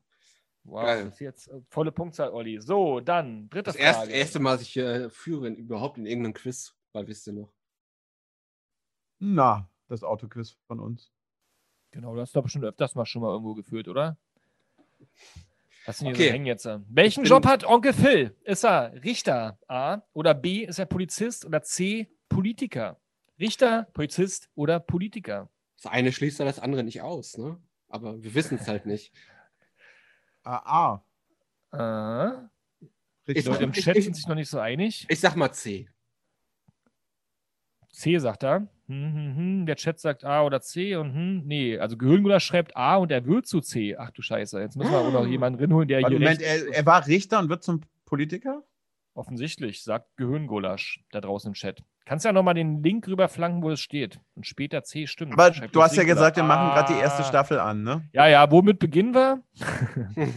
[0.69, 1.05] Wow, Geil.
[1.05, 2.61] das ist jetzt äh, volle Punktzahl, Olli.
[2.61, 4.13] So, dann dritte Das erste, Frage.
[4.17, 7.51] erste Mal, dass ich äh, führe in, überhaupt in irgendeinem Quiz, weil wisst ihr noch.
[9.19, 11.11] Na, das Autoquiz von uns.
[11.91, 14.17] Genau, du hast doch bestimmt öfters mal schon mal irgendwo geführt, oder?
[15.85, 16.27] Hast du hier Okay.
[16.27, 16.65] so hängen jetzt?
[16.65, 16.79] äh?
[16.89, 18.35] Welchen Job hat Onkel Phil?
[18.43, 20.65] Ist er Richter A oder B?
[20.65, 22.11] Ist er Polizist oder C?
[22.29, 22.99] Politiker?
[23.39, 25.49] Richter, Polizist oder Politiker?
[25.81, 27.57] Das eine schließt ja das andere nicht aus, ne?
[27.87, 29.11] Aber wir wissen es halt nicht.
[30.49, 31.03] Ah,
[31.71, 31.77] A.
[31.77, 32.49] Ah,
[33.27, 33.45] Richtig.
[33.45, 35.05] Leute im ich- Chat ich- sind sich noch nicht so einig.
[35.07, 35.87] Ich sag mal C.
[37.91, 38.67] C sagt er.
[38.87, 39.65] Hm, hm, hm.
[39.67, 41.77] Der Chat sagt A oder C und hm, nee.
[41.77, 43.95] Also Gehirngulasch schreibt A und er wird zu C.
[43.97, 44.59] Ach du Scheiße.
[44.59, 47.37] Jetzt müssen wir auch noch jemanden rinholen, der Warte, hier Moment, er, er war Richter
[47.39, 48.63] und wird zum Politiker?
[49.15, 51.83] offensichtlich sagt Gehirngulasch da draußen im Chat.
[52.09, 54.19] Kannst ja nochmal den Link rüberflanken, wo es steht.
[54.33, 55.33] Und später C stimmt.
[55.33, 57.25] Aber Schreibt du hast ja gesagt, wir machen gerade die erste Ah.
[57.25, 58.09] Staffel an, ne?
[58.13, 59.43] Ja, ja, womit beginnen wir?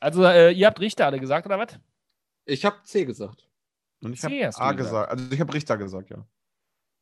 [0.00, 1.78] also, äh, ihr habt Richter alle gesagt, oder was?
[2.46, 3.50] Ich habe C gesagt.
[4.00, 4.76] Und ich C habe A gesagt.
[4.78, 5.10] gesagt.
[5.10, 6.24] Also ich habe Richter gesagt, ja.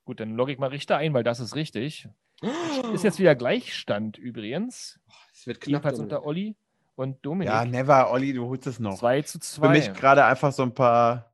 [0.05, 2.09] Gut, dann logge ich mal Richter ein, weil das ist richtig.
[2.93, 4.99] Ist jetzt wieder Gleichstand übrigens.
[5.33, 5.85] Es wird knapp.
[5.85, 6.57] Jedenfalls unter Olli
[6.97, 7.55] und Dominik.
[7.55, 8.99] Ja, never, Olli, du holst es noch.
[8.99, 9.69] 2 zu Für 2.
[9.69, 11.33] mich gerade einfach so ein paar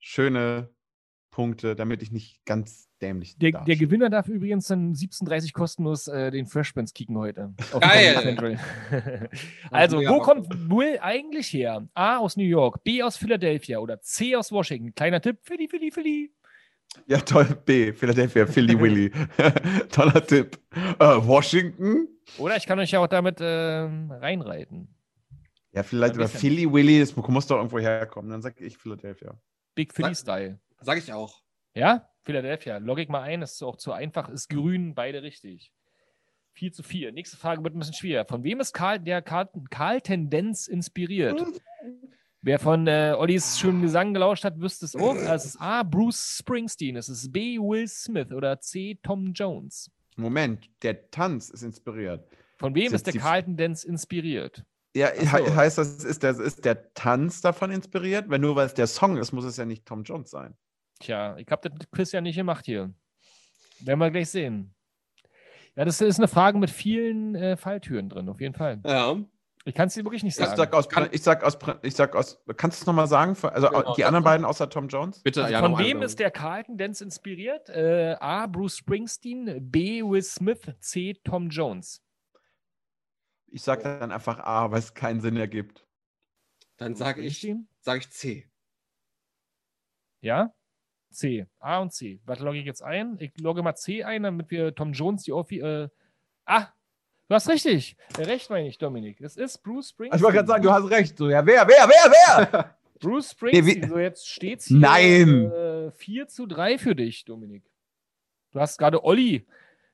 [0.00, 0.68] schöne
[1.30, 3.36] Punkte, damit ich nicht ganz dämlich.
[3.38, 3.76] Der, der.
[3.76, 7.54] Gewinner darf übrigens dann 17.30 kostenlos äh, den Fresh Prince kicken heute.
[7.72, 8.58] Auf Geil.
[9.70, 11.86] Also, wo kommt Will eigentlich her?
[11.94, 14.94] A aus New York, B aus Philadelphia oder C aus Washington?
[14.94, 16.32] Kleiner Tipp, Philly, Philly, Philly.
[17.06, 17.46] Ja, toll.
[17.64, 17.92] B.
[17.92, 19.12] Philadelphia, Philly Willy.
[19.90, 20.58] Toller Tipp.
[20.98, 22.08] Äh, Washington?
[22.38, 24.88] Oder ich kann euch ja auch damit ähm, reinreiten.
[25.72, 26.40] Ja, vielleicht bisschen.
[26.40, 28.30] Philly Willy, das muss doch irgendwo herkommen.
[28.30, 29.34] Dann sage ich Philadelphia.
[29.74, 30.58] Big Philly Style.
[30.80, 31.40] Sag ich auch.
[31.74, 32.78] Ja, Philadelphia.
[32.78, 35.72] Logik mal ein, das ist auch zu einfach, ist grün, beide richtig.
[36.54, 37.12] 4 zu 4.
[37.12, 38.24] Nächste Frage wird ein bisschen schwieriger.
[38.26, 41.42] Von wem ist Karl, der Karl, Karl Tendenz inspiriert?
[42.42, 45.14] Wer von äh, Ollis schönen Gesang gelauscht hat, wüsste es auch.
[45.14, 45.82] Es ist A.
[45.82, 47.58] Bruce Springsteen, es ist B.
[47.58, 48.98] Will Smith oder C.
[49.02, 49.90] Tom Jones.
[50.16, 52.26] Moment, der Tanz ist inspiriert.
[52.58, 54.64] Von wem Sind ist der die- Karl Tendenz inspiriert?
[54.94, 55.22] Ja, so.
[55.22, 58.28] he heißt das, ist der, ist der Tanz davon inspiriert?
[58.28, 60.56] Wenn nur weil es der Song ist, muss es ja nicht Tom Jones sein.
[61.00, 62.92] Tja, ich habe das Quiz ja nicht gemacht hier.
[63.80, 64.74] Werden wir gleich sehen.
[65.74, 68.80] Ja, das ist eine Frage mit vielen äh, Falltüren drin, auf jeden Fall.
[68.84, 69.16] Ja.
[69.64, 70.56] Ich kann es dir wirklich nicht Ich sagen.
[70.56, 73.36] sag aus, Kann- ich sag aus, ich sag aus, kannst du es nochmal sagen?
[73.42, 75.22] Also Genau, die anderen beiden außer Tom Jones?
[75.22, 77.68] Bitte, ja, Von wem ist der Carlton Dance inspiriert?
[77.68, 78.46] Äh, A.
[78.46, 80.02] Bruce Springsteen, B.
[80.02, 81.14] Will Smith, C.
[81.24, 82.02] Tom Jones.
[83.48, 85.86] Ich sag dann einfach A, weil es keinen Sinn ergibt.
[86.78, 87.46] Dann sage ich,
[87.80, 88.50] sag ich C.
[90.22, 90.54] Ja?
[91.10, 91.46] C.
[91.58, 92.20] A und C.
[92.24, 93.16] Was logge ich jetzt ein?
[93.18, 95.60] Ich logge mal C ein, damit wir Tom Jones die Offi.
[95.60, 95.88] Äh,
[96.46, 96.68] ah!
[97.28, 97.96] Du hast richtig.
[98.18, 99.20] Äh, Recht meine ich, Dominik.
[99.20, 100.20] Es ist Bruce Springsteen.
[100.72, 101.16] hast recht.
[101.16, 102.74] So, ja, wer, wer, wer, wer?
[103.00, 103.88] Bruce Springsteen.
[103.88, 105.50] so, jetzt steht es hier Nein.
[105.50, 107.62] Äh, 4 zu 3 für dich, Dominik.
[108.52, 109.46] Du hast gerade Olli,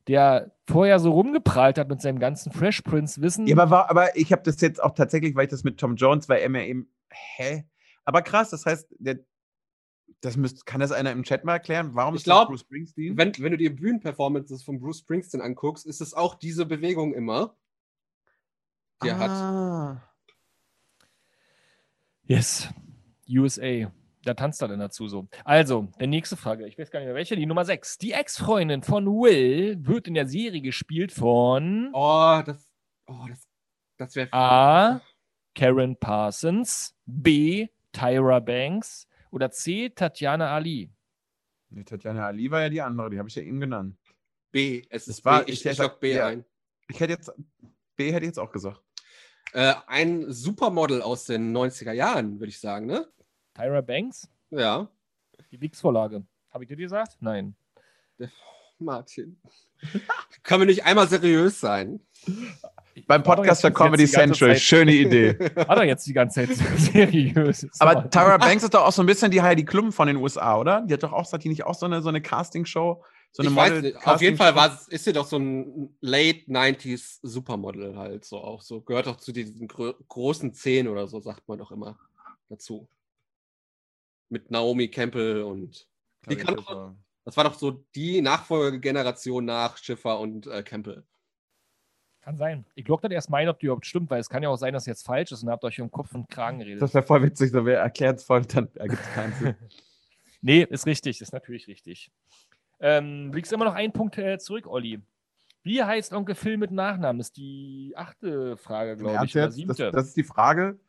[0.09, 3.47] der vorher so rumgeprallt hat mit seinem ganzen Fresh Prince Wissen.
[3.47, 5.97] Ja, aber, war, aber ich habe das jetzt auch tatsächlich, weil ich das mit Tom
[5.97, 7.65] Jones, weil er mir eben, hä?
[8.05, 9.19] Aber krass, das heißt, der,
[10.21, 11.91] das müsst, kann das einer im Chat mal erklären?
[11.95, 13.17] Warum Ich ist glaub, das Bruce Springsteen?
[13.17, 17.57] Wenn, wenn du die Bühnenperformances von Bruce Springsteen anguckst, ist es auch diese Bewegung immer,
[19.03, 19.31] die er hat.
[19.31, 20.03] ah.
[22.25, 22.69] Yes.
[23.29, 23.93] USA.
[24.25, 25.29] Da tanzt er denn dazu so.
[25.45, 26.67] Also, die nächste Frage.
[26.67, 27.37] Ich weiß gar nicht mehr welche.
[27.37, 27.99] Die Nummer 6.
[27.99, 32.69] Die Ex-Freundin von Will wird in der Serie gespielt von Oh, das,
[33.07, 33.47] oh, das,
[33.99, 34.33] das wäre.
[34.33, 35.01] A.
[35.55, 37.69] Karen Parsons, B.
[37.93, 39.91] Tyra Banks oder C.
[39.91, 40.91] Tatjana Ali.
[41.71, 43.97] Nee, Tatjana Ali war ja die andere, die habe ich ja eben genannt.
[44.53, 44.83] B.
[44.89, 45.53] Es ist war- B.
[45.53, 46.27] Ich, ich ich log B ja.
[46.29, 46.45] ein.
[46.89, 47.33] Ich hätte jetzt,
[47.97, 48.81] B hätte ich jetzt auch gesagt.
[49.53, 53.07] Äh, ein Supermodel aus den 90er Jahren, würde ich sagen, ne?
[53.55, 54.29] Tyra Banks?
[54.51, 54.89] Ja.
[55.51, 56.25] Die Wix-Vorlage.
[56.51, 57.17] Habe ich dir die gesagt?
[57.21, 57.57] Nein.
[58.79, 59.41] Martin.
[60.43, 62.01] Können wir nicht einmal seriös sein?
[63.07, 65.39] Beim Podcast der Comedy Central, Zeit- schöne Idee.
[65.55, 67.67] War doch jetzt die ganze Zeit seriös.
[67.79, 70.57] Aber Tyra Banks ist doch auch so ein bisschen die Heidi Klum von den USA,
[70.59, 70.83] oder?
[70.83, 73.05] Die hat doch auch, hat die nicht auch so eine, so eine Castingshow?
[73.33, 74.07] So eine ich weiß Model- nicht.
[74.07, 78.63] Auf jeden Fall war, ist sie doch so ein Late 90s Supermodel halt so auch
[78.63, 78.81] so.
[78.81, 81.99] Gehört doch zu diesen gro großen Zehn oder so, sagt man doch immer
[82.49, 82.89] dazu.
[84.31, 85.87] Mit Naomi Campbell und
[86.29, 86.95] die kann doch,
[87.25, 91.05] das war doch so die Nachfolgegeneration nach Schiffer und äh, Campbell.
[92.27, 92.67] Kann sein.
[92.75, 94.57] Ich log das erst mal ein, ob die überhaupt stimmt, weil es kann ja auch
[94.57, 96.83] sein, dass jetzt falsch ist und habt euch um Kopf und Kragen geredet.
[96.83, 99.55] Das wäre voll witzig, so wir erklären es voll, dann ergibt es keinen Sinn.
[100.41, 102.11] nee, ist richtig, ist natürlich richtig.
[102.81, 105.01] Ähm, liegst immer noch einen Punkt äh, zurück, Olli.
[105.63, 107.19] Wie heißt Onkel Phil mit Nachnamen?
[107.19, 109.37] Das ist die achte Frage, glaube ich.
[109.37, 109.51] Oder jetzt?
[109.51, 109.93] Das, siebte.
[109.93, 110.81] das ist die Frage.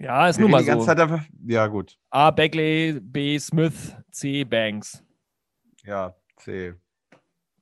[0.00, 0.90] ja, ist Wir nun reden mal so.
[1.00, 1.96] Einfach, ja, gut.
[2.10, 2.32] A.
[2.32, 3.38] Bagley, B.
[3.38, 4.42] Smith, C.
[4.42, 5.00] Banks.
[5.84, 6.74] Ja, C.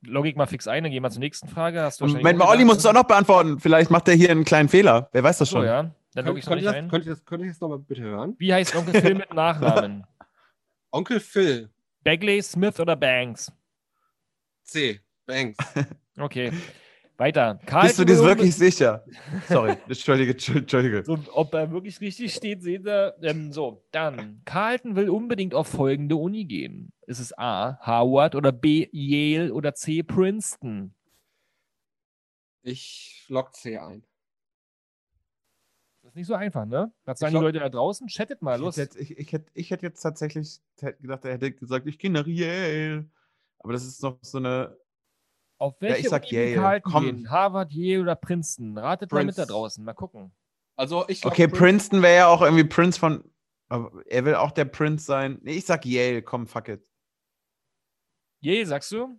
[0.06, 1.82] Logik mal fix ein, dann gehen wir zur nächsten Frage.
[1.82, 3.60] Hast du Moment mal, auch Olli musst du auch noch beantworten.
[3.60, 5.08] Vielleicht macht er hier einen kleinen Fehler.
[5.12, 5.66] Wer weiß das So, schon.
[5.66, 5.90] ja.
[6.14, 6.88] Dann Könnt, ich es könnt, ihr nicht das, ein.
[6.88, 8.34] könnt, ihr das, könnt ihr das nochmal bitte hören?
[8.38, 10.06] Wie heißt Onkel Phil mit Nachnamen?
[10.90, 11.68] Onkel Phil,
[12.04, 13.52] Bagley, Smith oder Banks?
[14.64, 15.00] C.
[15.26, 15.58] Banks.
[16.18, 16.50] Okay.
[17.18, 17.54] Weiter.
[17.54, 19.04] Bist du Carlton dir wirklich sicher?
[19.48, 21.02] Sorry, entschuldige, entschuldige.
[21.04, 23.14] So, ob er wirklich richtig steht, seht ihr.
[23.22, 24.42] Ähm, so, dann.
[24.44, 26.92] Carlton will unbedingt auf folgende Uni gehen.
[27.06, 27.78] Ist es A.
[27.80, 28.88] Harvard oder B.
[28.92, 30.02] Yale oder C.
[30.02, 30.94] Princeton?
[32.62, 34.02] Ich log C ein.
[36.02, 36.92] Das ist nicht so einfach, ne?
[37.04, 38.06] Was sagen die Leute da draußen?
[38.08, 38.76] Chattet mal, Ich los.
[38.76, 42.10] hätte, jetzt, ich, ich, hätte, ich hätte jetzt tatsächlich gedacht, er hätte gesagt, ich gehe
[42.10, 43.08] nach Yale.
[43.58, 44.76] Aber das ist noch so eine.
[45.58, 46.80] Auf Ja, welche ich sag Uni Yale.
[46.82, 47.04] Komm.
[47.04, 47.30] gehen?
[47.30, 48.76] Harvard, Yale oder Princeton?
[48.76, 49.52] Ratet mal mit da Prince.
[49.52, 49.84] draußen.
[49.84, 50.32] Mal gucken.
[50.76, 53.24] Also ich log Okay, Prince- Princeton wäre ja auch irgendwie Prince von.
[53.68, 55.38] Aber er will auch der Prince sein.
[55.42, 56.82] Nee, ich sag Yale, komm, fuck it.
[58.40, 59.18] Yale, sagst du?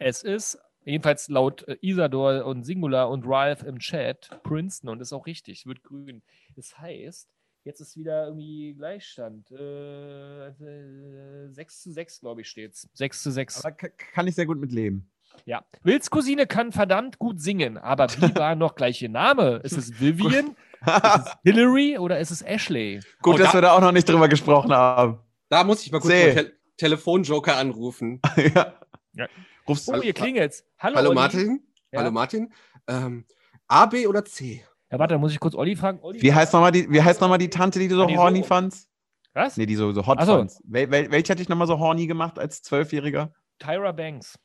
[0.00, 5.12] Es ist, jedenfalls laut äh, Isador und Singular und Ralph im Chat, Princeton und ist
[5.12, 6.22] auch richtig, wird grün.
[6.56, 7.28] Das heißt,
[7.64, 9.50] Jetzt ist wieder irgendwie Gleichstand.
[9.52, 12.88] Äh, äh, 6 zu 6, glaube ich, steht's.
[12.94, 13.64] 6 zu 6.
[13.64, 15.08] Aber ka- kann ich sehr gut mit leben.
[15.44, 15.64] Ja.
[15.82, 19.60] Wills Cousine kann verdammt gut singen, aber wie war noch gleich ihr Name?
[19.62, 20.56] Ist es Vivian?
[20.84, 23.00] ist es Hillary oder ist es Ashley?
[23.22, 25.20] Gut, Oh, dass da- wir da auch noch nicht drüber gesprochen haben.
[25.48, 28.20] Da muss ich mal kurz den Tel Telefonjoker anrufen.
[28.54, 28.74] ja.
[29.14, 29.28] Ja.
[29.68, 30.64] Rufst Oh, ihr klingelt's.
[30.78, 31.12] Hallo, Hallo.
[31.14, 31.62] Martin.
[31.92, 32.00] Ja.
[32.00, 32.52] Hallo Martin.
[32.88, 33.24] Ähm,
[33.68, 34.64] A, B oder C?
[34.92, 35.98] Ja, warte, da muss ich kurz Olli fragen.
[36.02, 38.06] Olli, Wie heißt nochmal die, wie heißt noch mal die Tante, die du so Ah,
[38.06, 38.88] die so- horny fandst?
[39.32, 39.56] Was?
[39.56, 40.36] Nee, die so, so hot Ach so.
[40.36, 40.60] fandst.
[40.64, 43.32] Wel, wel, welche hatte ich nochmal so horny gemacht als Zwölfjähriger?
[43.58, 44.38] Tyra Banks.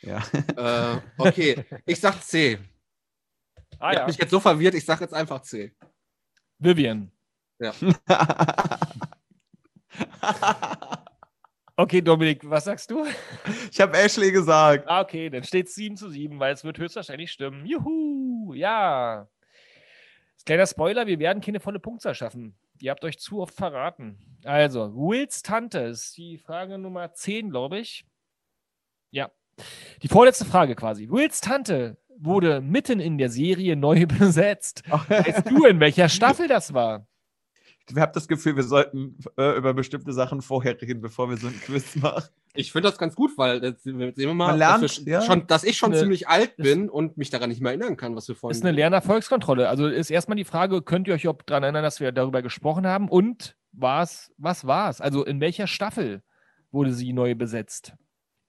[0.00, 0.22] Ja.
[0.56, 2.58] Äh, okay, ich sag C.
[3.78, 4.00] Ah ich ja.
[4.00, 5.74] hab mich jetzt so verwirrt, ich sag jetzt einfach C.
[6.58, 7.12] Vivian.
[11.76, 13.06] Okay, Dominik, was sagst du?
[13.72, 14.84] ich habe Ashley gesagt.
[14.86, 17.64] Ah, okay, dann steht es 7 zu 7, weil es wird höchstwahrscheinlich stimmen.
[17.64, 19.26] Juhu, ja.
[20.46, 22.54] Kleiner Spoiler, wir werden keine volle Punktzahl schaffen.
[22.80, 24.18] Ihr habt euch zu oft verraten.
[24.44, 28.06] Also, Wills Tante ist die Frage Nummer 10, glaube ich.
[29.10, 29.30] Ja.
[30.02, 31.10] Die vorletzte Frage quasi.
[31.10, 34.82] Wills Tante wurde mitten in der Serie neu besetzt.
[35.08, 37.06] Weißt du, in welcher Staffel das war?
[37.88, 41.48] Ich habe das Gefühl, wir sollten äh, über bestimmte Sachen vorher reden, bevor wir so
[41.48, 42.24] ein Quiz machen.
[42.54, 45.22] Ich finde das ganz gut, weil jetzt sehen wir mal, lernt, dass, wir ja.
[45.22, 47.96] schon, dass ich schon Ne, ziemlich alt ist- bin und mich daran nicht mehr erinnern
[47.96, 48.56] kann, was wir vorhin.
[48.56, 49.68] Ist eine Lernerfolgskontrolle.
[49.68, 52.86] Also ist erstmal die Frage, könnt ihr euch überhaupt daran erinnern, dass wir darüber gesprochen
[52.86, 53.08] haben?
[53.08, 55.00] Und war's, was war es?
[55.00, 56.22] Also in welcher Staffel
[56.72, 57.94] wurde sie neu besetzt?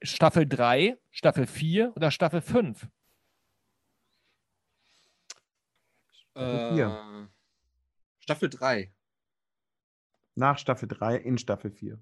[0.01, 2.87] Staffel 3, Staffel 4 oder Staffel 5?
[6.35, 6.95] äh,
[8.19, 8.91] Staffel 3.
[10.35, 11.99] Nach Staffel 3 in Staffel 4.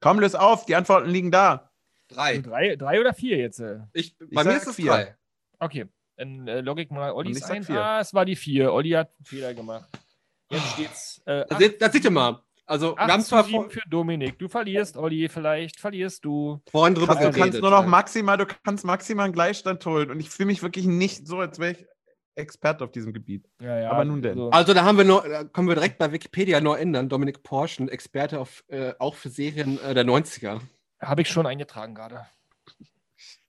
[0.00, 1.70] Komm, löse auf, die Antworten liegen da.
[2.08, 2.38] 3.
[2.38, 3.60] 3, 3 oder 4 jetzt?
[3.60, 3.80] äh?
[3.92, 4.92] Ich, bei mir sag ist es vier.
[4.92, 5.16] 3.
[5.58, 5.86] Okay,
[6.16, 7.62] dann äh, logge ich mal ich sag ein.
[7.64, 7.82] vier.
[7.82, 8.72] Ah, es war die 4.
[8.72, 9.88] Olli hat einen Fehler gemacht.
[10.50, 11.22] Jetzt steht's.
[11.26, 12.42] Äh, Da, seht- da seht ihr mal.
[12.64, 14.38] Also, wir 8 haben zu zwar 7 vor, für Dominik.
[14.38, 16.60] Du verlierst, Olli, vielleicht verlierst du.
[16.70, 20.10] vorhin drüber Krass, du kannst nur noch maximal, du kannst maximal einen Gleichstand holen.
[20.10, 21.86] Und ich fühle mich wirklich nicht so, als wäre ich
[22.38, 23.48] Experte auf diesem Gebiet.
[23.60, 24.36] Ja, ja, Aber nun denn.
[24.36, 24.50] so.
[24.50, 27.08] Also, da haben wir noch, da können wir direkt bei Wikipedia neu ändern.
[27.08, 30.60] Dominik Porschen, Experte auf, äh, auch für Serien äh, der 90er.
[31.00, 32.26] Habe ich schon eingetragen gerade.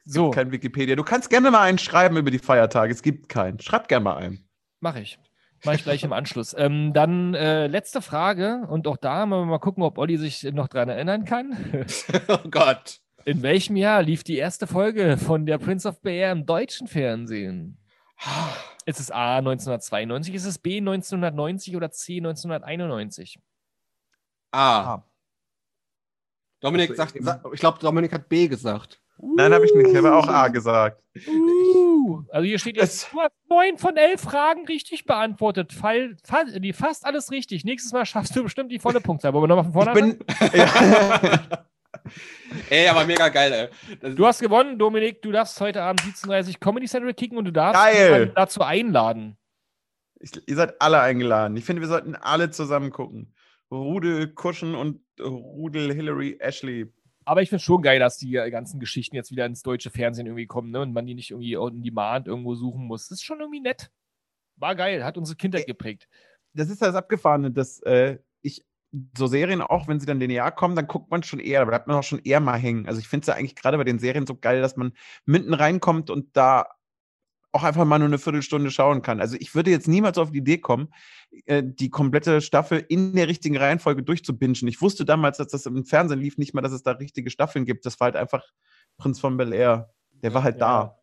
[0.05, 0.95] So, Kein Wikipedia.
[0.95, 2.91] Du kannst gerne mal einen schreiben über die Feiertage.
[2.91, 3.59] Es gibt keinen.
[3.59, 4.49] Schreib gerne mal einen.
[4.79, 5.19] mache ich.
[5.65, 6.55] Mache ich gleich im Anschluss.
[6.57, 10.43] Ähm, dann äh, letzte Frage und auch da wollen wir mal gucken, ob Olli sich
[10.43, 11.85] noch dran erinnern kann.
[12.27, 13.01] oh Gott.
[13.25, 17.77] In welchem Jahr lief die erste Folge von der Prince of Bel-Air im deutschen Fernsehen?
[18.89, 23.39] Ist es A 1992, ist es B 1990 oder C 1991?
[24.51, 25.03] Ah.
[26.59, 28.99] Dominik sagt, ich- glaube, Dominik hat B gesagt.
[29.19, 29.91] Nein, habe ich nicht.
[29.91, 31.03] Ich habe auch A gesagt.
[31.27, 35.71] Uh, also hier steht jetzt, du hast neun von elf Fragen richtig beantwortet.
[35.71, 37.63] Fall, fa die fast alles richtig.
[37.65, 39.33] Nächstes Mal schaffst du bestimmt die volle Punktzahl.
[39.33, 40.17] Wollen wir nochmal von vorne Ich anfangen?
[40.17, 40.59] bin.
[40.59, 41.65] Ja.
[42.69, 43.97] Ey, aber mega geil, ey.
[43.99, 45.21] Das, Du hast gewonnen, Dominik.
[45.21, 48.31] Du darfst heute Abend 17.30 Uhr Comedy Central kicken und du darfst Geil.
[48.35, 49.37] dazu einladen.
[50.19, 51.55] Ich, ihr seid alle eingeladen.
[51.57, 53.33] Ich finde, wir sollten alle zusammen gucken.
[53.71, 56.91] Rudel Kuschen und Rudel Hillary Ashley.
[57.25, 60.25] Aber ich finde es schon geil, dass die ganzen Geschichten jetzt wieder ins deutsche Fernsehen
[60.25, 60.81] irgendwie kommen ne?
[60.81, 63.07] und man die nicht irgendwie on demand irgendwo suchen muss.
[63.07, 63.91] Das ist schon irgendwie nett.
[64.55, 66.07] War geil, hat unsere Kindheit geprägt.
[66.53, 68.17] Das ist das Abgefahrene, dass äh,
[69.17, 71.87] so Serien, auch wenn sie dann linear kommen, dann guckt man schon eher, da bleibt
[71.87, 72.87] man auch schon eher mal hängen.
[72.87, 74.93] Also ich finde es ja eigentlich gerade bei den Serien so geil, dass man
[75.25, 76.65] mitten reinkommt und da
[77.51, 79.19] auch einfach mal nur eine Viertelstunde schauen kann.
[79.19, 80.89] Also ich würde jetzt niemals auf die Idee kommen,
[81.45, 84.67] äh, die komplette Staffel in der richtigen Reihenfolge durchzubingen.
[84.67, 87.65] Ich wusste damals, dass das im Fernsehen lief, nicht mal, dass es da richtige Staffeln
[87.65, 87.85] gibt.
[87.85, 88.43] Das war halt einfach
[88.97, 89.91] Prinz von Bel Air.
[90.11, 90.83] Der war halt Ja.
[90.83, 90.98] da.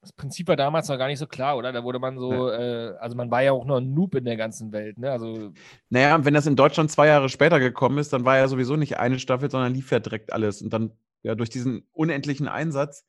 [0.00, 1.72] Das Prinzip war damals noch gar nicht so klar, oder?
[1.72, 4.36] Da wurde man so, äh, also man war ja auch noch ein Noob in der
[4.36, 5.10] ganzen Welt, ne?
[5.10, 5.52] Also
[5.90, 8.76] Naja, und wenn das in Deutschland zwei Jahre später gekommen ist, dann war ja sowieso
[8.76, 10.62] nicht eine Staffel, sondern lief ja direkt alles.
[10.62, 10.92] Und dann,
[11.22, 13.04] ja, durch diesen unendlichen Einsatz.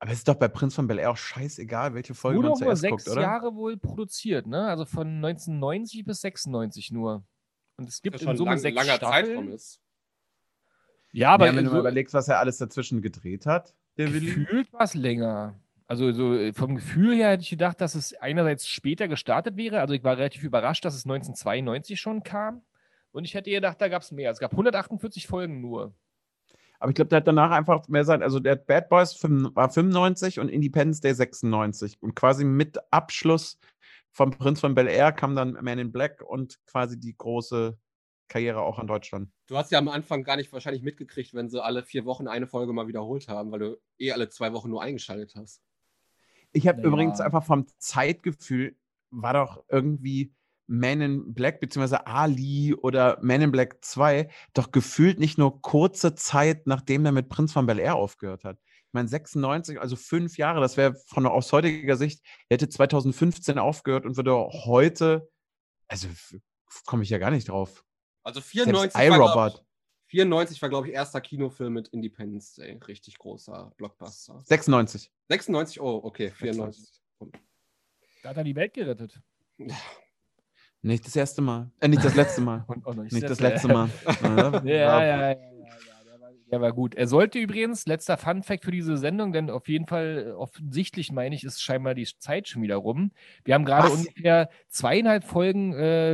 [0.00, 2.56] Aber es ist doch bei Prinz von Bel Air auch scheißegal, welche Folge wurde man
[2.56, 3.22] auch nur zuerst sechs guckt, oder?
[3.22, 4.68] Jahre wohl produziert, ne?
[4.68, 7.24] Also von 1990 bis 96 nur.
[7.78, 9.26] Und es gibt das in schon Summe lang, sechs langer Staffeln.
[9.26, 9.80] Zeitraum ist.
[11.12, 14.34] Ja, aber ja, wenn du so, überlegst, was er alles dazwischen gedreht hat, der Willi.
[14.34, 15.58] gefühlt war es länger.
[15.88, 19.80] Also so äh, vom Gefühl her hätte ich gedacht, dass es einerseits später gestartet wäre.
[19.80, 22.62] Also ich war relativ überrascht, dass es 1992 schon kam.
[23.10, 24.30] Und ich hätte gedacht, da gab es mehr.
[24.30, 25.94] Es gab 148 Folgen nur.
[26.78, 28.22] Aber ich glaube, der hat danach einfach mehr sein.
[28.22, 31.96] Also der Bad Boys war 95 und Independence Day 96.
[32.02, 33.58] Und quasi mit Abschluss
[34.12, 37.78] vom Prinz von Bel Air kam dann Man in Black und quasi die große
[38.28, 39.30] Karriere auch in Deutschland.
[39.46, 42.46] Du hast ja am Anfang gar nicht wahrscheinlich mitgekriegt, wenn sie alle vier Wochen eine
[42.46, 45.62] Folge mal wiederholt haben, weil du eh alle zwei Wochen nur eingeschaltet hast.
[46.52, 46.88] Ich habe Naja.
[46.88, 48.76] übrigens einfach vom Zeitgefühl
[49.10, 50.34] war doch irgendwie
[50.66, 56.14] Man in Black beziehungsweise Ali oder Man in Black 2 doch gefühlt nicht nur kurze
[56.14, 58.58] Zeit, nachdem er mit Prinz von Bel Air aufgehört hat.
[58.88, 63.58] Ich meine, 96, also fünf Jahre, das wäre von aus heutiger Sicht, er hätte 2015
[63.58, 65.30] aufgehört und würde heute,
[65.88, 66.08] also
[66.86, 67.84] komme ich ja gar nicht drauf.
[68.24, 69.67] Also Selbst 94 war, glaub iRobot, ich,
[70.08, 72.78] 94 war, glaube ich, erster Kinofilm mit Independence Day.
[72.86, 74.40] Richtig großer Blockbuster.
[74.44, 75.10] 96.
[75.28, 77.02] 96, oh, okay, 94.
[78.22, 79.20] Da hat er die Welt gerettet.
[80.80, 81.70] Nicht das erste Mal.
[81.80, 82.64] Äh, nicht das letzte Mal.
[82.68, 83.90] Und auch noch nicht, nicht das letzte Mal.
[84.22, 85.87] Ja, Ja, ja, ja, ja, ja,
[86.50, 86.94] der war, gut.
[86.94, 91.34] Er sollte übrigens, letzter Fun Fact für diese Sendung, denn auf jeden Fall, offensichtlich meine
[91.34, 93.12] ich, ist scheinbar die Zeit schon wieder rum.
[93.44, 96.12] Wir haben gerade ungefähr zweieinhalb Folgen äh,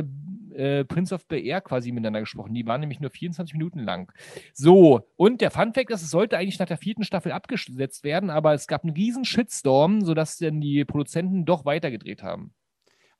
[0.53, 2.53] äh, Prince of Bel Air quasi miteinander gesprochen.
[2.53, 4.11] Die waren nämlich nur 24 Minuten lang.
[4.53, 8.29] So, und der Fun Fact ist, es sollte eigentlich nach der vierten Staffel abgesetzt werden,
[8.29, 12.53] aber es gab einen riesen Shitstorm, sodass dann die Produzenten doch weitergedreht haben.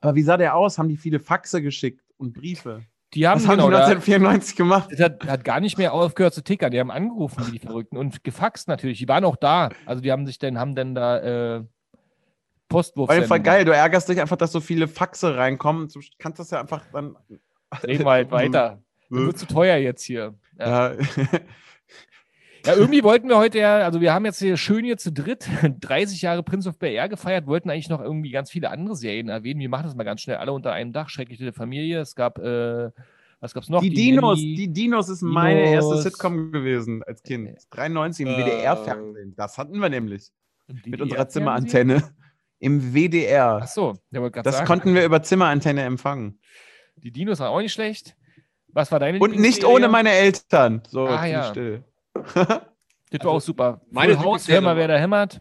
[0.00, 0.78] Aber wie sah der aus?
[0.78, 2.82] Haben die viele Faxe geschickt und Briefe?
[3.14, 4.88] Die haben, Was haben genau, die da- 1994 gemacht?
[4.92, 6.70] Das hat, hat gar nicht mehr aufgehört zu tickern.
[6.70, 7.96] Die haben angerufen, wie die Verrückten.
[7.96, 8.98] Und gefaxt natürlich.
[8.98, 9.70] Die waren auch da.
[9.86, 11.64] Also die haben sich dann, haben dann da äh,
[12.68, 13.08] Postwurf.
[13.08, 13.64] Auf jeden Fall geil.
[13.64, 15.88] Du ärgerst dich einfach, dass so viele Faxe reinkommen.
[15.88, 17.16] Du kannst das ja einfach dann.
[17.86, 18.82] Reden wir halt weiter.
[19.08, 20.34] Das wird zu teuer jetzt hier.
[20.58, 20.92] Ja.
[20.92, 20.96] Ja.
[22.66, 25.48] ja, irgendwie wollten wir heute ja, also wir haben jetzt hier schön hier zu dritt
[25.80, 29.28] 30 Jahre Prince of Bel Air gefeiert, wollten eigentlich noch irgendwie ganz viele andere Serien
[29.28, 29.60] erwähnen.
[29.60, 31.08] Wir machen das mal ganz schnell alle unter einem Dach.
[31.08, 32.00] Schreckliche Familie.
[32.00, 32.90] Es gab, äh,
[33.40, 33.80] was gab's noch?
[33.82, 34.54] Die Dinos, Nanny.
[34.54, 36.02] die Dinos ist meine erste Dinos.
[36.04, 37.50] Sitcom gewesen als Kind.
[37.70, 39.34] 93 im Äh, WDR-Fernsehen.
[39.36, 40.30] Das hatten wir nämlich.
[40.84, 41.28] Mit unserer?
[41.28, 42.02] Zimmerantenne.
[42.58, 43.60] Im WDR.
[43.62, 44.66] Ach so, gerade Das sagen.
[44.66, 46.40] konnten wir über Zimmerantenne empfangen.
[46.96, 48.16] Die Dinos waren auch nicht schlecht.
[48.68, 50.82] Was war deine Und nicht ohne meine Eltern.
[50.88, 51.44] So, Ah, ja.
[51.44, 51.84] still.
[53.10, 53.80] Das war auch super.
[53.90, 55.40] meine Lieblingsserie hör mal, wer da hämmert.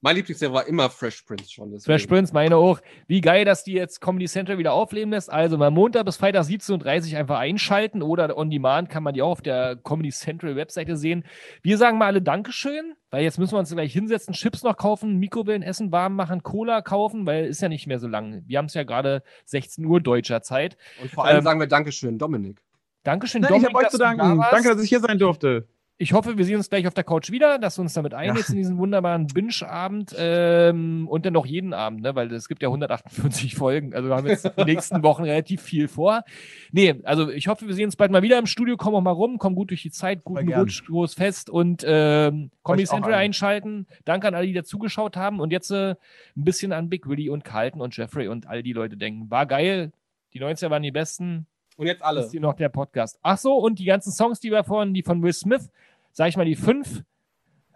[0.00, 1.72] Mein Lieblingsserie war immer Fresh Prince schon.
[1.72, 1.84] deswegen.
[1.92, 2.80] Fresh Prince, meine auch.
[3.08, 5.30] Wie geil, dass die jetzt Comedy Central wieder aufleben lässt.
[5.30, 9.22] Also mal Montag bis Freitag 17.30 Uhr einfach einschalten oder on demand kann man die
[9.22, 11.24] auch auf der Comedy Central Webseite sehen.
[11.62, 15.16] Wir sagen mal alle Dankeschön, weil jetzt müssen wir uns gleich hinsetzen, Chips noch kaufen,
[15.18, 18.44] Mikrowellen essen, warm machen, Cola kaufen, weil ist ja nicht mehr so lang.
[18.46, 20.78] Wir haben es ja gerade 16 Uhr deutscher Zeit.
[21.02, 22.62] Und vor allem Ähm, sagen wir Dankeschön, Dominik.
[23.02, 24.38] Dankeschön, Nein, ich Dominik, habe euch zu du da danken.
[24.38, 24.52] warst.
[24.52, 25.66] Danke, dass ich hier sein durfte.
[26.02, 28.48] Ich hoffe, wir sehen uns gleich auf der Couch wieder, dass du uns damit einlädst
[28.48, 32.14] in diesen wunderbaren Binge-Abend ähm, und dann noch jeden Abend, ne?
[32.14, 33.92] weil es gibt ja 148 Folgen.
[33.92, 36.24] Also wir haben jetzt die nächsten Wochen relativ viel vor.
[36.72, 38.78] Nee, also ich hoffe, wir sehen uns bald mal wieder im Studio.
[38.78, 40.50] Komm auch mal rum, komm gut durch die Zeit, guten.
[40.50, 43.86] Rutsch, groß fest und ähm, Comedy Central einschalten.
[44.06, 47.28] Danke an alle, die da zugeschaut haben und jetzt äh, ein bisschen an Big Willy
[47.28, 49.30] und Carlton und Jeffrey und all die Leute denken.
[49.30, 49.92] War geil.
[50.32, 51.46] Die 90er waren die besten.
[51.76, 52.20] Und jetzt Das alle.
[52.20, 53.18] ist hier noch der Podcast.
[53.22, 55.70] Ach so, und die ganzen Songs, die wir vorhin, die von Will Smith,
[56.12, 57.02] sag ich mal, die fünf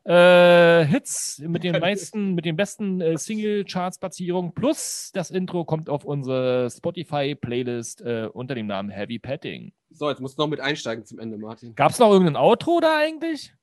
[0.04, 6.04] äh, Hits mit den meisten, mit den besten äh, Single-Charts-Platzierungen plus das Intro kommt auf
[6.04, 9.72] unsere Spotify-Playlist äh, unter dem Namen Heavy Petting.
[9.90, 11.74] So, jetzt musst du noch mit einsteigen zum Ende, Martin.
[11.74, 13.54] Gab es noch irgendein Outro da eigentlich?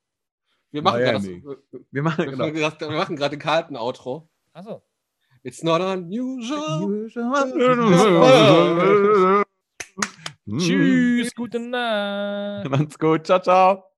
[0.72, 1.58] Wir machen gerade wir-
[1.92, 2.46] Wir machen wir genau.
[2.46, 4.30] machen gerade- wir machen gerade Karten Outro.
[4.54, 4.82] Achso.
[5.44, 7.10] It's not unusual.
[10.58, 12.70] Tschüss, gute Nacht.
[12.70, 13.26] Macht's gut.
[13.26, 13.91] Ciao, ciao.